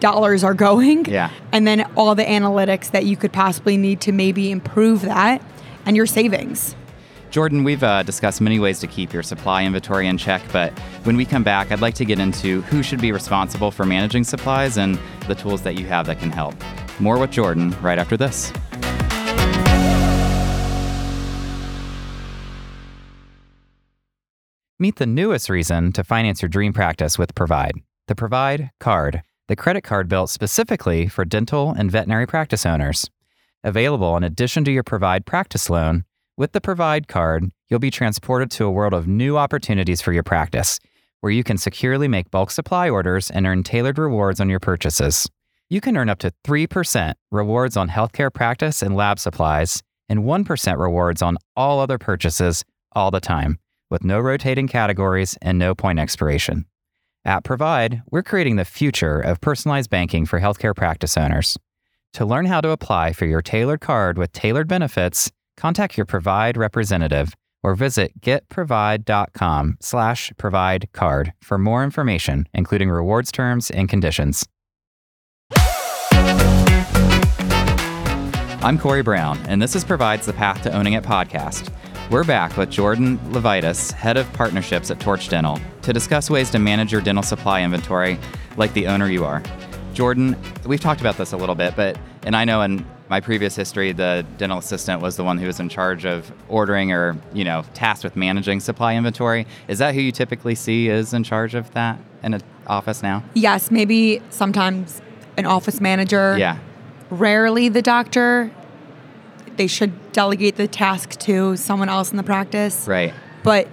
dollars 0.01 0.43
are 0.43 0.55
going. 0.55 1.05
Yeah. 1.05 1.31
And 1.53 1.67
then 1.67 1.83
all 1.97 2.15
the 2.15 2.25
analytics 2.25 2.91
that 2.91 3.07
you 3.07 3.17
could 3.17 3.33
possibly 3.33 3.77
need 3.77 4.01
to 4.03 4.13
maybe 4.13 4.51
improve 4.51 5.03
that 5.03 5.43
and 5.87 5.97
your 5.97 6.07
savings. 6.07 6.75
Jordan, 7.31 7.65
we've 7.65 7.83
uh, 7.83 8.03
discussed 8.03 8.43
many 8.43 8.59
ways 8.59 8.79
to 8.81 8.87
keep 8.87 9.11
your 9.11 9.23
supply 9.23 9.65
inventory 9.65 10.07
in 10.07 10.19
check, 10.19 10.43
but 10.53 10.79
when 11.05 11.17
we 11.17 11.25
come 11.25 11.43
back, 11.43 11.73
I'd 11.73 11.81
like 11.81 11.95
to 11.95 12.05
get 12.05 12.19
into 12.19 12.61
who 12.63 12.83
should 12.83 13.01
be 13.01 13.11
responsible 13.11 13.71
for 13.71 13.87
managing 13.87 14.23
supplies 14.23 14.77
and 14.77 14.99
the 15.29 15.35
tools 15.35 15.63
that 15.63 15.79
you 15.79 15.87
have 15.87 16.05
that 16.07 16.19
can 16.19 16.31
help. 16.31 16.55
More 17.01 17.19
with 17.19 17.31
Jordan 17.31 17.75
right 17.81 17.99
after 17.99 18.19
this. 18.19 18.53
Meet 24.83 24.97
the 24.97 25.07
newest 25.07 25.49
reason 25.49 25.93
to 25.93 26.03
finance 26.03 26.43
your 26.43 26.49
dream 26.49 26.73
practice 26.73 27.17
with 27.17 27.37
Provide, 27.37 27.75
the 28.09 28.17
Provide 28.17 28.73
Card, 28.81 29.23
the 29.47 29.55
credit 29.55 29.83
card 29.83 30.09
built 30.09 30.29
specifically 30.29 31.07
for 31.07 31.25
dental 31.25 31.71
and 31.71 31.89
veterinary 31.89 32.27
practice 32.27 32.67
owners. 32.67 33.09
Available 33.63 34.17
in 34.17 34.25
addition 34.25 34.65
to 34.65 34.73
your 34.73 34.83
Provide 34.83 35.25
practice 35.25 35.71
loan, 35.71 36.03
with 36.37 36.51
the 36.51 36.61
Provide 36.61 37.07
Card, 37.07 37.53
you'll 37.69 37.79
be 37.79 37.93
transported 37.93 38.51
to 38.51 38.65
a 38.65 38.73
world 38.73 38.93
of 38.93 39.07
new 39.07 39.39
opportunities 39.39 40.03
for 40.03 40.13
your 40.13 40.25
practice, 40.25 40.81
where 41.21 41.31
you 41.31 41.45
can 41.45 41.59
securely 41.59 42.09
make 42.09 42.33
bulk 42.33 42.51
supply 42.51 42.91
orders 42.91 43.31
and 43.31 43.47
earn 43.47 43.63
tailored 43.63 43.99
rewards 43.99 44.41
on 44.41 44.51
your 44.51 44.59
purchases. 44.59 45.31
You 45.71 45.81
can 45.81 45.97
earn 45.97 46.09
up 46.09 46.19
to 46.19 46.33
3% 46.45 47.13
rewards 47.31 47.77
on 47.77 47.89
healthcare 47.89 48.35
practice 48.35 48.83
and 48.83 48.97
lab 48.97 49.21
supplies, 49.21 49.81
and 50.09 50.25
1% 50.25 50.77
rewards 50.77 51.23
on 51.23 51.39
all 51.55 51.79
other 51.79 51.99
purchases 51.99 52.65
all 52.97 53.13
the 53.13 53.21
time, 53.21 53.61
with 53.93 54.03
no 54.03 54.19
rotating 54.19 54.67
categories 54.67 55.39
and 55.41 55.59
no 55.59 55.75
point 55.77 56.01
expiration. 56.01 56.65
At 57.25 57.45
Provide, 57.45 58.03
we're 58.11 58.25
creating 58.25 58.57
the 58.57 58.65
future 58.65 59.21
of 59.21 59.41
personalized 59.41 59.91
banking 59.91 60.27
for 60.27 60.41
healthcare 60.41 60.75
practice 60.75 61.17
owners. 61.17 61.57
To 62.15 62.25
learn 62.27 62.47
how 62.47 62.61
to 62.61 62.71
apply 62.71 63.13
for 63.13 63.27
your 63.27 63.43
tailored 63.43 63.81
card 63.81 64.19
with 64.19 64.33
tailored 64.33 64.67
benefits, 64.67 65.31
contact 65.57 65.97
your 65.97 66.07
Provide 66.07 66.57
representative 66.57 67.35
or 67.63 67.77
visit 67.77 68.21
getprovide.com 68.21 69.77
slash 69.81 70.33
provide 70.37 70.89
card 70.93 71.33
for 71.41 71.59
more 71.59 71.85
information, 71.85 72.49
including 72.53 72.91
rewards 72.91 73.31
terms 73.31 73.71
and 73.71 73.89
conditions. 73.89 74.49
I'm 78.65 78.79
Corey 78.79 79.03
Brown, 79.03 79.39
and 79.47 79.61
this 79.61 79.75
is 79.77 79.85
Provides 79.85 80.27
the 80.27 80.33
Path 80.33 80.63
to 80.63 80.73
Owning 80.73 80.93
It 80.95 81.05
podcast. 81.05 81.73
We're 82.11 82.25
back 82.25 82.59
with 82.59 82.71
Jordyn 82.71 83.17
Levitas, 83.31 83.93
head 83.93 84.19
of 84.19 84.31
partnerships 84.35 84.91
at 84.91 85.01
Torch 85.01 85.29
Dental, 85.31 85.59
to 85.81 85.93
discuss 85.95 86.29
ways 86.29 86.51
to 86.51 86.59
manage 86.59 86.93
your 86.93 87.01
dental 87.01 87.23
supply 87.23 87.63
inventory 87.63 88.19
like 88.57 88.75
the 88.75 88.87
owner 88.87 89.09
you 89.09 89.25
are. 89.25 89.43
Jordyn, 89.95 90.37
we've 90.67 90.81
talked 90.81 91.01
about 91.01 91.17
this 91.17 91.33
a 91.33 91.37
little 91.39 91.55
bit, 91.55 91.75
but, 91.75 91.99
and 92.25 92.37
I 92.37 92.45
know 92.45 92.61
in 92.61 92.85
my 93.09 93.21
previous 93.21 93.57
history, 93.57 93.93
the 93.93 94.27
dental 94.37 94.59
assistant 94.59 95.01
was 95.01 95.17
the 95.17 95.25
one 95.25 95.39
who 95.39 95.47
was 95.47 95.59
in 95.59 95.71
charge 95.71 96.05
of 96.05 96.31
ordering 96.49 96.93
or, 96.93 97.17
you 97.33 97.45
know, 97.45 97.65
tasked 97.73 98.05
with 98.05 98.15
managing 98.15 98.61
supply 98.61 98.95
inventory. 98.95 99.47
Is 99.69 99.79
that 99.79 99.95
who 99.95 100.01
you 100.01 100.13
typically 100.13 100.55
see 100.55 100.89
is 100.89 101.15
in 101.15 101.25
charge 101.25 101.55
of 101.55 101.71
that 101.73 101.99
in 102.23 102.35
an 102.35 102.43
office 102.67 103.03
now? 103.03 103.23
Yes, 103.35 103.71
maybe 103.71 104.21
sometimes 104.29 105.01
an 105.39 105.47
office 105.47 105.81
manager. 105.81 106.37
Yeah. 106.39 106.59
Rarely 107.11 107.69
the 107.69 107.83
doctor 107.83 108.51
they 109.57 109.67
should 109.67 110.13
delegate 110.13 110.57
the 110.57 110.69
task 110.69 111.19
to 111.21 111.57
someone 111.57 111.89
else 111.89 112.11
in 112.11 112.17
the 112.17 112.23
practice. 112.23 112.87
Right. 112.87 113.15
But 113.43 113.69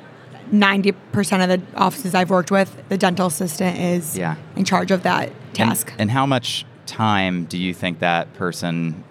90% 0.51 0.95
of 1.43 1.50
the 1.50 1.77
offices 1.77 2.15
I've 2.15 2.29
worked 2.29 2.51
with, 2.51 2.83
the 2.89 2.98
dental 2.98 3.27
assistant 3.27 3.77
is 3.77 4.17
yeah. 4.17 4.36
in 4.55 4.65
charge 4.65 4.91
of 4.91 5.03
that 5.03 5.31
task. 5.53 5.91
And, 5.91 6.01
and 6.01 6.12
how 6.12 6.25
much 6.25 6.65
time 6.86 7.45
do 7.45 7.57
you 7.57 7.74
think 7.74 8.00
that 8.00 8.33
person 8.33 9.03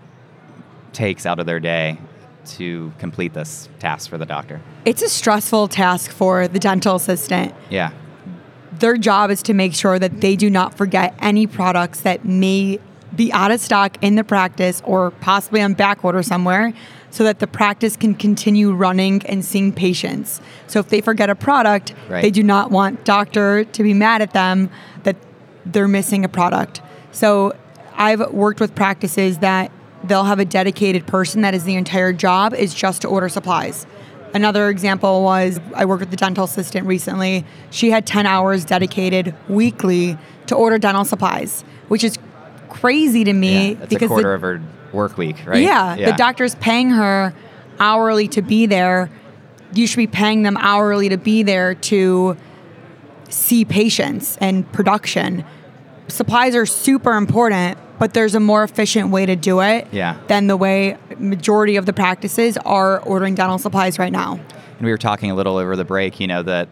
takes 0.92 1.26
out 1.26 1.38
of 1.38 1.46
their 1.46 1.60
day 1.60 1.98
to 2.44 2.92
complete 2.98 3.34
this 3.34 3.68
task 3.78 4.10
for 4.10 4.18
the 4.18 4.26
doctor? 4.26 4.60
It's 4.84 5.02
a 5.02 5.08
stressful 5.08 5.68
task 5.68 6.10
for 6.10 6.48
the 6.48 6.58
dental 6.58 6.96
assistant. 6.96 7.54
Yeah. 7.70 7.92
Their 8.72 8.96
job 8.96 9.30
is 9.30 9.42
to 9.42 9.54
make 9.54 9.74
sure 9.74 9.98
that 9.98 10.20
they 10.20 10.36
do 10.36 10.50
not 10.50 10.74
forget 10.74 11.14
any 11.20 11.46
products 11.46 12.00
that 12.00 12.24
may 12.24 12.78
be 13.14 13.32
out 13.32 13.50
of 13.50 13.60
stock 13.60 13.96
in 14.02 14.14
the 14.14 14.24
practice 14.24 14.82
or 14.84 15.10
possibly 15.10 15.62
on 15.62 15.74
back 15.74 16.04
order 16.04 16.22
somewhere 16.22 16.72
so 17.10 17.24
that 17.24 17.38
the 17.38 17.46
practice 17.46 17.96
can 17.96 18.14
continue 18.14 18.72
running 18.72 19.24
and 19.26 19.44
seeing 19.44 19.72
patients. 19.72 20.40
So 20.66 20.78
if 20.78 20.88
they 20.88 21.00
forget 21.00 21.30
a 21.30 21.34
product, 21.34 21.94
right. 22.08 22.22
they 22.22 22.30
do 22.30 22.42
not 22.42 22.70
want 22.70 23.04
doctor 23.04 23.64
to 23.64 23.82
be 23.82 23.94
mad 23.94 24.22
at 24.22 24.32
them 24.32 24.70
that 25.04 25.16
they're 25.64 25.88
missing 25.88 26.24
a 26.24 26.28
product. 26.28 26.82
So 27.12 27.56
I've 27.94 28.32
worked 28.32 28.60
with 28.60 28.74
practices 28.74 29.38
that 29.38 29.72
they'll 30.04 30.24
have 30.24 30.38
a 30.38 30.44
dedicated 30.44 31.06
person 31.06 31.42
that 31.42 31.54
is 31.54 31.64
the 31.64 31.74
entire 31.74 32.12
job 32.12 32.54
is 32.54 32.74
just 32.74 33.02
to 33.02 33.08
order 33.08 33.28
supplies. 33.28 33.86
Another 34.34 34.68
example 34.68 35.22
was 35.22 35.58
I 35.74 35.86
worked 35.86 36.00
with 36.00 36.10
the 36.10 36.16
dental 36.16 36.44
assistant 36.44 36.86
recently. 36.86 37.44
She 37.70 37.90
had 37.90 38.06
10 38.06 38.26
hours 38.26 38.64
dedicated 38.64 39.34
weekly 39.48 40.18
to 40.46 40.54
order 40.54 40.78
dental 40.78 41.04
supplies, 41.04 41.64
which 41.88 42.04
is 42.04 42.18
crazy 42.68 43.24
to 43.24 43.32
me 43.32 43.72
yeah, 43.72 43.86
because 43.86 44.06
a 44.06 44.08
quarter 44.08 44.28
the, 44.28 44.34
of 44.34 44.40
her 44.42 44.62
work 44.92 45.18
week, 45.18 45.36
right? 45.46 45.62
Yeah, 45.62 45.96
yeah, 45.96 46.10
the 46.10 46.16
doctor's 46.16 46.54
paying 46.56 46.90
her 46.90 47.34
hourly 47.78 48.28
to 48.28 48.42
be 48.42 48.66
there. 48.66 49.10
You 49.72 49.86
should 49.86 49.98
be 49.98 50.06
paying 50.06 50.42
them 50.42 50.56
hourly 50.56 51.08
to 51.10 51.18
be 51.18 51.42
there 51.42 51.74
to 51.74 52.36
see 53.28 53.64
patients 53.64 54.38
and 54.40 54.70
production. 54.72 55.44
Supplies 56.08 56.54
are 56.54 56.64
super 56.64 57.12
important, 57.12 57.78
but 57.98 58.14
there's 58.14 58.34
a 58.34 58.40
more 58.40 58.64
efficient 58.64 59.10
way 59.10 59.26
to 59.26 59.36
do 59.36 59.60
it 59.60 59.86
yeah. 59.92 60.18
than 60.28 60.46
the 60.46 60.56
way 60.56 60.96
majority 61.18 61.76
of 61.76 61.84
the 61.84 61.92
practices 61.92 62.56
are 62.58 63.00
ordering 63.00 63.34
dental 63.34 63.58
supplies 63.58 63.98
right 63.98 64.12
now. 64.12 64.40
And 64.78 64.86
we 64.86 64.90
were 64.90 64.98
talking 64.98 65.30
a 65.30 65.34
little 65.34 65.56
over 65.56 65.76
the 65.76 65.84
break, 65.84 66.20
you 66.20 66.26
know, 66.26 66.42
that 66.44 66.68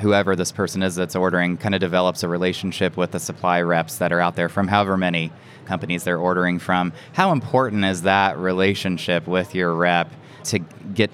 whoever 0.00 0.34
this 0.34 0.50
person 0.50 0.82
is 0.82 0.94
that's 0.94 1.14
ordering 1.14 1.56
kind 1.56 1.74
of 1.74 1.80
develops 1.80 2.22
a 2.22 2.28
relationship 2.28 2.96
with 2.96 3.10
the 3.12 3.20
supply 3.20 3.60
reps 3.60 3.98
that 3.98 4.12
are 4.12 4.20
out 4.20 4.36
there 4.36 4.48
from 4.48 4.68
however 4.68 4.96
many 4.96 5.30
companies 5.66 6.04
they're 6.04 6.18
ordering 6.18 6.58
from. 6.58 6.92
How 7.12 7.32
important 7.32 7.84
is 7.84 8.02
that 8.02 8.38
relationship 8.38 9.26
with 9.26 9.54
your 9.54 9.74
rep 9.74 10.12
to 10.44 10.58
get 10.58 11.10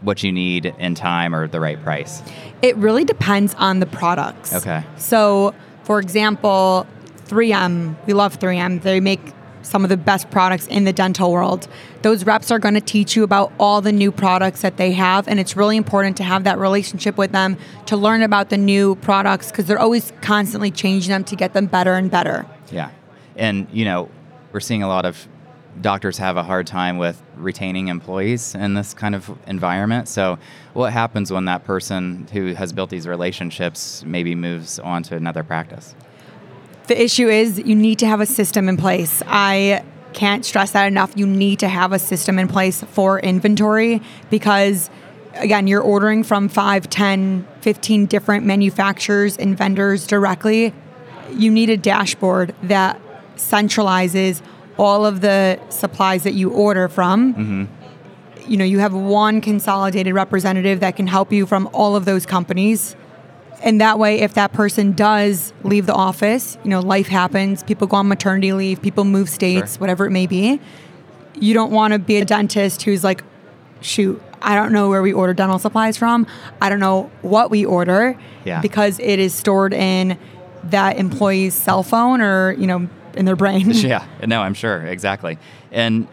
what 0.00 0.22
you 0.22 0.32
need 0.32 0.66
in 0.66 0.94
time 0.94 1.34
or 1.34 1.48
the 1.48 1.60
right 1.60 1.82
price? 1.82 2.22
It 2.62 2.76
really 2.76 3.04
depends 3.04 3.54
on 3.54 3.80
the 3.80 3.86
products. 3.86 4.54
Okay. 4.54 4.84
So, 4.96 5.54
for 5.82 5.98
example, 5.98 6.86
3M, 7.26 7.96
we 8.06 8.12
love 8.12 8.38
3M. 8.38 8.82
They 8.82 9.00
make 9.00 9.34
some 9.68 9.84
of 9.84 9.90
the 9.90 9.96
best 9.96 10.30
products 10.30 10.66
in 10.66 10.84
the 10.84 10.92
dental 10.92 11.30
world. 11.30 11.68
Those 12.02 12.24
reps 12.24 12.50
are 12.50 12.58
going 12.58 12.74
to 12.74 12.80
teach 12.80 13.14
you 13.16 13.22
about 13.22 13.52
all 13.58 13.80
the 13.80 13.92
new 13.92 14.10
products 14.10 14.62
that 14.62 14.76
they 14.76 14.92
have, 14.92 15.28
and 15.28 15.38
it's 15.38 15.56
really 15.56 15.76
important 15.76 16.16
to 16.18 16.24
have 16.24 16.44
that 16.44 16.58
relationship 16.58 17.16
with 17.16 17.32
them 17.32 17.56
to 17.86 17.96
learn 17.96 18.22
about 18.22 18.50
the 18.50 18.58
new 18.58 18.96
products 18.96 19.50
because 19.50 19.66
they're 19.66 19.78
always 19.78 20.12
constantly 20.20 20.70
changing 20.70 21.10
them 21.10 21.24
to 21.24 21.36
get 21.36 21.52
them 21.52 21.66
better 21.66 21.94
and 21.94 22.10
better. 22.10 22.46
Yeah. 22.70 22.90
And, 23.36 23.66
you 23.72 23.84
know, 23.84 24.10
we're 24.52 24.60
seeing 24.60 24.82
a 24.82 24.88
lot 24.88 25.04
of 25.04 25.28
doctors 25.80 26.18
have 26.18 26.36
a 26.36 26.42
hard 26.42 26.66
time 26.66 26.98
with 26.98 27.22
retaining 27.36 27.88
employees 27.88 28.54
in 28.54 28.74
this 28.74 28.94
kind 28.94 29.14
of 29.14 29.30
environment. 29.46 30.08
So, 30.08 30.38
what 30.72 30.92
happens 30.92 31.32
when 31.32 31.44
that 31.46 31.64
person 31.64 32.26
who 32.32 32.54
has 32.54 32.72
built 32.72 32.90
these 32.90 33.06
relationships 33.06 34.02
maybe 34.04 34.34
moves 34.34 34.78
on 34.78 35.02
to 35.04 35.16
another 35.16 35.42
practice? 35.42 35.94
The 36.88 37.02
issue 37.02 37.28
is 37.28 37.58
you 37.58 37.76
need 37.76 37.98
to 38.00 38.06
have 38.06 38.20
a 38.20 38.26
system 38.26 38.68
in 38.68 38.76
place. 38.76 39.22
I 39.26 39.84
can't 40.14 40.44
stress 40.44 40.72
that 40.72 40.86
enough. 40.86 41.12
You 41.16 41.26
need 41.26 41.58
to 41.60 41.68
have 41.68 41.92
a 41.92 41.98
system 41.98 42.38
in 42.38 42.48
place 42.48 42.82
for 42.82 43.20
inventory 43.20 44.00
because 44.30 44.90
again, 45.34 45.66
you're 45.66 45.82
ordering 45.82 46.24
from 46.24 46.48
5, 46.48 46.90
10, 46.90 47.46
15 47.60 48.06
different 48.06 48.46
manufacturers 48.46 49.36
and 49.36 49.56
vendors 49.56 50.06
directly. 50.06 50.74
You 51.30 51.50
need 51.50 51.70
a 51.70 51.76
dashboard 51.76 52.54
that 52.64 53.00
centralizes 53.36 54.42
all 54.78 55.04
of 55.04 55.20
the 55.20 55.60
supplies 55.68 56.22
that 56.22 56.34
you 56.34 56.50
order 56.50 56.88
from. 56.88 57.34
Mm-hmm. 57.34 58.50
You 58.50 58.56
know, 58.56 58.64
you 58.64 58.78
have 58.78 58.94
one 58.94 59.40
consolidated 59.40 60.14
representative 60.14 60.80
that 60.80 60.96
can 60.96 61.06
help 61.06 61.32
you 61.32 61.44
from 61.44 61.68
all 61.72 61.96
of 61.96 62.06
those 62.06 62.24
companies 62.24 62.96
and 63.62 63.80
that 63.80 63.98
way 63.98 64.20
if 64.20 64.34
that 64.34 64.52
person 64.52 64.92
does 64.92 65.52
leave 65.62 65.86
the 65.86 65.94
office 65.94 66.58
you 66.64 66.70
know 66.70 66.80
life 66.80 67.08
happens 67.08 67.62
people 67.62 67.86
go 67.86 67.96
on 67.96 68.08
maternity 68.08 68.52
leave 68.52 68.80
people 68.80 69.04
move 69.04 69.28
states 69.28 69.74
sure. 69.74 69.80
whatever 69.80 70.06
it 70.06 70.10
may 70.10 70.26
be 70.26 70.60
you 71.34 71.54
don't 71.54 71.70
want 71.70 71.92
to 71.92 71.98
be 71.98 72.16
a 72.16 72.24
dentist 72.24 72.82
who's 72.82 73.04
like 73.04 73.24
shoot 73.80 74.20
i 74.42 74.54
don't 74.54 74.72
know 74.72 74.88
where 74.88 75.02
we 75.02 75.12
order 75.12 75.34
dental 75.34 75.58
supplies 75.58 75.96
from 75.96 76.26
i 76.60 76.68
don't 76.68 76.80
know 76.80 77.10
what 77.22 77.50
we 77.50 77.64
order 77.64 78.18
yeah. 78.44 78.60
because 78.60 78.98
it 79.00 79.18
is 79.18 79.34
stored 79.34 79.72
in 79.72 80.18
that 80.64 80.96
employee's 80.96 81.54
cell 81.54 81.82
phone 81.82 82.20
or 82.20 82.52
you 82.52 82.66
know 82.66 82.88
in 83.14 83.24
their 83.24 83.36
brain 83.36 83.70
yeah 83.70 84.06
no 84.26 84.42
i'm 84.42 84.54
sure 84.54 84.82
exactly 84.86 85.38
and 85.72 86.06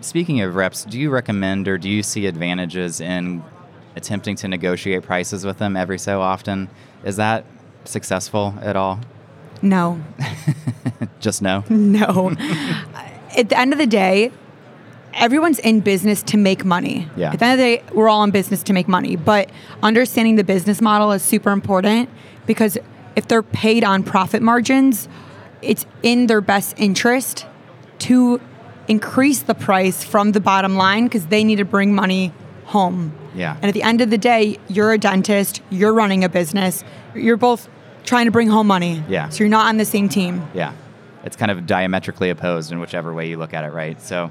speaking 0.00 0.40
of 0.40 0.54
reps 0.54 0.84
do 0.84 0.98
you 0.98 1.10
recommend 1.10 1.68
or 1.68 1.78
do 1.78 1.88
you 1.88 2.02
see 2.02 2.26
advantages 2.26 3.00
in 3.00 3.42
attempting 3.96 4.36
to 4.36 4.48
negotiate 4.48 5.02
prices 5.02 5.44
with 5.44 5.58
them 5.58 5.76
every 5.76 5.98
so 5.98 6.20
often 6.20 6.68
is 7.04 7.16
that 7.16 7.44
successful 7.84 8.54
at 8.60 8.76
all? 8.76 9.00
No. 9.62 10.00
Just 11.20 11.42
no? 11.42 11.64
No. 11.68 12.30
at 13.36 13.48
the 13.48 13.58
end 13.58 13.72
of 13.72 13.78
the 13.78 13.86
day, 13.86 14.32
everyone's 15.14 15.58
in 15.58 15.80
business 15.80 16.22
to 16.24 16.36
make 16.36 16.64
money. 16.64 17.08
Yeah. 17.16 17.32
At 17.32 17.38
the 17.38 17.44
end 17.44 17.60
of 17.60 17.64
the 17.64 17.76
day, 17.76 17.94
we're 17.94 18.08
all 18.08 18.24
in 18.24 18.30
business 18.30 18.62
to 18.64 18.72
make 18.72 18.88
money. 18.88 19.16
But 19.16 19.50
understanding 19.82 20.36
the 20.36 20.44
business 20.44 20.80
model 20.80 21.12
is 21.12 21.22
super 21.22 21.50
important 21.50 22.08
because 22.46 22.78
if 23.16 23.28
they're 23.28 23.42
paid 23.42 23.84
on 23.84 24.02
profit 24.02 24.42
margins, 24.42 25.08
it's 25.62 25.84
in 26.02 26.26
their 26.26 26.40
best 26.40 26.78
interest 26.78 27.46
to 28.00 28.40
increase 28.88 29.42
the 29.42 29.54
price 29.54 30.02
from 30.02 30.32
the 30.32 30.40
bottom 30.40 30.76
line 30.76 31.04
because 31.04 31.26
they 31.26 31.44
need 31.44 31.56
to 31.56 31.64
bring 31.64 31.94
money 31.94 32.32
home. 32.70 33.12
Yeah. 33.34 33.56
And 33.56 33.64
at 33.64 33.74
the 33.74 33.82
end 33.82 34.00
of 34.00 34.10
the 34.10 34.18
day, 34.18 34.56
you're 34.68 34.92
a 34.92 34.98
dentist, 34.98 35.60
you're 35.70 35.92
running 35.92 36.22
a 36.22 36.28
business, 36.28 36.84
you're 37.14 37.36
both 37.36 37.68
trying 38.04 38.26
to 38.26 38.30
bring 38.30 38.48
home 38.48 38.68
money. 38.68 39.02
Yeah. 39.08 39.28
So 39.28 39.38
you're 39.40 39.48
not 39.48 39.66
on 39.66 39.76
the 39.76 39.84
same 39.84 40.08
team. 40.08 40.48
Yeah. 40.54 40.72
It's 41.24 41.36
kind 41.36 41.50
of 41.50 41.66
diametrically 41.66 42.30
opposed 42.30 42.70
in 42.72 42.78
whichever 42.78 43.12
way 43.12 43.28
you 43.28 43.36
look 43.38 43.52
at 43.54 43.64
it, 43.64 43.72
right? 43.72 44.00
So 44.00 44.30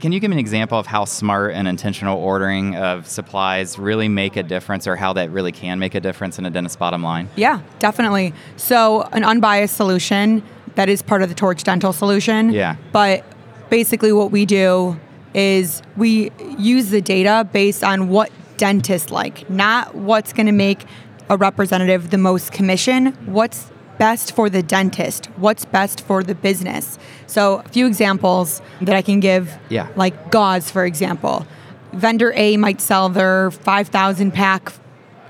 Can 0.00 0.12
you 0.12 0.20
give 0.20 0.30
me 0.30 0.34
an 0.34 0.40
example 0.40 0.78
of 0.78 0.86
how 0.86 1.06
smart 1.06 1.54
and 1.54 1.66
intentional 1.66 2.18
ordering 2.18 2.76
of 2.76 3.06
supplies 3.06 3.78
really 3.78 4.08
make 4.08 4.36
a 4.36 4.42
difference 4.42 4.86
or 4.86 4.94
how 4.94 5.14
that 5.14 5.30
really 5.30 5.52
can 5.52 5.78
make 5.78 5.94
a 5.94 6.00
difference 6.00 6.38
in 6.38 6.44
a 6.44 6.50
dentist's 6.50 6.76
bottom 6.76 7.02
line? 7.02 7.30
Yeah, 7.34 7.62
definitely. 7.78 8.34
So, 8.56 9.02
an 9.12 9.24
unbiased 9.24 9.74
solution 9.76 10.42
that 10.74 10.90
is 10.90 11.00
part 11.00 11.22
of 11.22 11.30
the 11.30 11.34
Torch 11.34 11.64
Dental 11.64 11.94
solution. 11.94 12.50
Yeah. 12.52 12.76
But 12.92 13.24
basically, 13.70 14.12
what 14.12 14.30
we 14.30 14.44
do 14.44 14.98
is 15.34 15.82
we 15.96 16.30
use 16.58 16.90
the 16.90 17.00
data 17.00 17.48
based 17.52 17.84
on 17.84 18.08
what 18.08 18.30
dentists 18.56 19.10
like, 19.10 19.48
not 19.50 19.94
what's 19.94 20.32
going 20.32 20.46
to 20.46 20.52
make 20.52 20.84
a 21.28 21.36
representative 21.36 22.10
the 22.10 22.18
most 22.18 22.52
commission, 22.52 23.06
what's 23.26 23.70
best 23.98 24.32
for 24.34 24.48
the 24.50 24.62
dentist, 24.62 25.26
what's 25.36 25.64
best 25.64 26.00
for 26.02 26.22
the 26.22 26.34
business. 26.34 26.98
So, 27.26 27.58
a 27.64 27.68
few 27.68 27.86
examples 27.86 28.60
that 28.80 28.94
I 28.94 29.02
can 29.02 29.20
give, 29.20 29.58
Yeah. 29.68 29.88
like 29.96 30.30
gauze, 30.30 30.70
for 30.70 30.84
example. 30.84 31.46
Vendor 31.92 32.32
A 32.36 32.56
might 32.56 32.80
sell 32.80 33.08
their 33.08 33.50
5,000 33.50 34.32
pack 34.32 34.72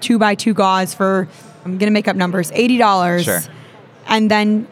two 0.01 0.19
by 0.19 0.35
two 0.35 0.53
gauze 0.53 0.95
for, 0.95 1.29
I'm 1.65 1.79
going 1.79 1.87
to 1.89 1.93
make 1.93 2.09
up 2.09 2.17
numbers, 2.17 2.51
$80. 2.53 3.25
Sure. 3.25 3.41
And 4.09 4.31
then 4.31 4.67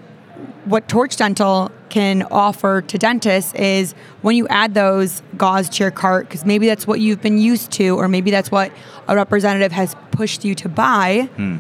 what 0.65 0.89
Torch 0.89 1.17
Dental 1.17 1.71
can 1.95 2.25
offer 2.25 2.83
to 2.83 2.99
dentists 2.99 3.55
is 3.55 3.95
when 4.21 4.35
you 4.35 4.49
add 4.49 4.75
those 4.75 5.23
gauze 5.37 5.69
to 5.69 5.85
your 5.85 5.93
cart, 5.93 6.29
because 6.29 6.45
maybe 6.45 6.67
that's 6.67 6.89
what 6.89 6.99
you've 6.99 7.23
been 7.23 7.39
used 7.39 7.71
to, 7.71 7.91
or 7.91 8.09
maybe 8.09 8.33
that's 8.33 8.51
what 8.51 8.73
a 9.07 9.15
representative 9.15 9.71
has 9.71 9.95
pushed 10.11 10.45
you 10.45 10.57
to 10.57 10.69
buy, 10.69 11.29
hmm. 11.37 11.59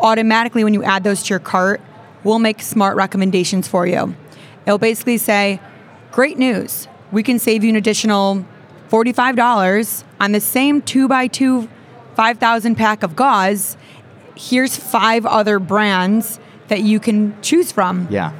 automatically 0.00 0.64
when 0.64 0.72
you 0.72 0.82
add 0.82 1.04
those 1.04 1.22
to 1.24 1.28
your 1.34 1.38
cart, 1.38 1.82
we'll 2.24 2.38
make 2.38 2.62
smart 2.62 2.96
recommendations 2.96 3.68
for 3.68 3.86
you. 3.86 4.14
It'll 4.64 4.78
basically 4.78 5.18
say, 5.18 5.60
Great 6.12 6.38
news, 6.38 6.88
we 7.10 7.22
can 7.22 7.38
save 7.38 7.62
you 7.62 7.68
an 7.68 7.76
additional 7.76 8.46
$45 8.88 10.04
on 10.18 10.32
the 10.32 10.40
same 10.40 10.80
2x2 10.80 11.68
5,000 12.14 12.74
pack 12.74 13.02
of 13.02 13.16
gauze. 13.16 13.76
Here's 14.34 14.76
five 14.76 15.26
other 15.26 15.58
brands 15.58 16.40
that 16.68 16.80
you 16.80 17.00
can 17.00 17.34
choose 17.42 17.70
from. 17.70 18.08
Yeah. 18.10 18.32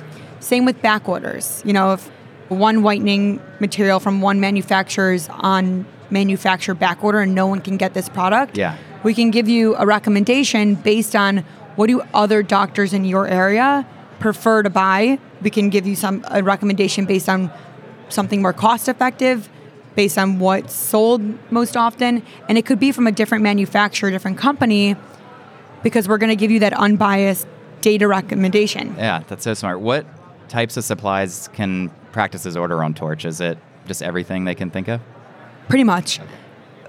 Same 0.42 0.64
with 0.64 0.82
back 0.82 1.08
orders. 1.08 1.62
You 1.64 1.72
know, 1.72 1.92
if 1.92 2.10
one 2.48 2.82
whitening 2.82 3.40
material 3.60 4.00
from 4.00 4.20
one 4.20 4.40
manufacturer's 4.40 5.28
on 5.30 5.86
manufacturer 6.10 6.74
back 6.74 7.02
order 7.02 7.20
and 7.20 7.34
no 7.34 7.46
one 7.46 7.60
can 7.60 7.76
get 7.76 7.94
this 7.94 8.08
product, 8.08 8.58
Yeah. 8.58 8.76
we 9.02 9.14
can 9.14 9.30
give 9.30 9.48
you 9.48 9.74
a 9.76 9.86
recommendation 9.86 10.74
based 10.74 11.14
on 11.16 11.44
what 11.76 11.86
do 11.86 12.02
other 12.12 12.42
doctors 12.42 12.92
in 12.92 13.04
your 13.04 13.26
area 13.26 13.86
prefer 14.18 14.62
to 14.62 14.68
buy. 14.70 15.18
We 15.42 15.48
can 15.50 15.70
give 15.70 15.86
you 15.86 15.96
some 15.96 16.24
a 16.30 16.42
recommendation 16.42 17.06
based 17.06 17.28
on 17.28 17.50
something 18.08 18.42
more 18.42 18.52
cost 18.52 18.88
effective, 18.88 19.48
based 19.94 20.18
on 20.18 20.38
what's 20.38 20.74
sold 20.74 21.22
most 21.52 21.76
often, 21.76 22.22
and 22.48 22.58
it 22.58 22.66
could 22.66 22.78
be 22.80 22.92
from 22.92 23.06
a 23.06 23.12
different 23.12 23.42
manufacturer, 23.42 24.10
different 24.10 24.38
company, 24.38 24.96
because 25.82 26.08
we're 26.08 26.18
going 26.18 26.30
to 26.30 26.36
give 26.36 26.50
you 26.50 26.58
that 26.60 26.72
unbiased 26.74 27.46
data 27.80 28.06
recommendation. 28.06 28.94
Yeah, 28.98 29.22
that's 29.28 29.44
so 29.44 29.54
smart. 29.54 29.80
What 29.80 30.04
types 30.52 30.76
of 30.76 30.84
supplies 30.84 31.48
can 31.54 31.88
practices 32.12 32.58
order 32.58 32.84
on 32.84 32.92
Torch? 32.92 33.24
Is 33.24 33.40
it 33.40 33.56
just 33.86 34.02
everything 34.02 34.44
they 34.44 34.54
can 34.54 34.70
think 34.70 34.86
of? 34.86 35.00
Pretty 35.68 35.82
much. 35.82 36.20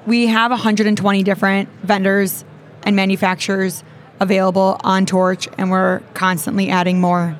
We 0.06 0.28
have 0.28 0.52
120 0.52 1.24
different 1.24 1.70
vendors 1.82 2.44
and 2.84 2.94
manufacturers 2.94 3.86
available 4.20 4.78
on 4.84 5.06
Torch, 5.06 5.48
and 5.58 5.72
we're 5.72 6.02
constantly 6.14 6.70
adding 6.70 7.00
more. 7.00 7.38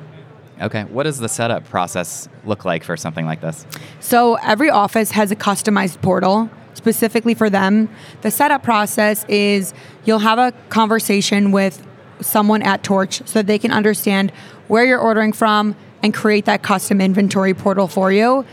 Okay. 0.62 0.84
What 0.84 1.02
does 1.02 1.18
the 1.18 1.28
setup 1.28 1.68
process 1.68 2.26
look 2.46 2.64
like 2.64 2.84
for 2.84 2.96
something 2.96 3.26
like 3.26 3.42
this? 3.42 3.66
So 4.00 4.36
every 4.36 4.70
office 4.70 5.10
has 5.10 5.30
a 5.30 5.36
customized 5.36 6.00
portal 6.00 6.48
specifically 6.72 7.34
for 7.34 7.50
them. 7.50 7.90
The 8.22 8.30
setup 8.30 8.62
process 8.62 9.26
is 9.28 9.74
you'll 10.06 10.20
have 10.20 10.38
a 10.38 10.52
conversation 10.70 11.52
with 11.52 11.86
someone 12.20 12.62
at 12.62 12.82
Torch 12.82 13.20
so 13.26 13.42
they 13.42 13.58
can 13.58 13.72
understand 13.72 14.30
where 14.68 14.86
you're 14.86 14.98
ordering 14.98 15.32
from 15.32 15.76
and 16.04 16.12
create 16.12 16.44
that 16.44 16.62
custom 16.62 17.00
inventory 17.00 17.54
portal 17.54 17.88
for 17.88 18.12
you. 18.12 18.44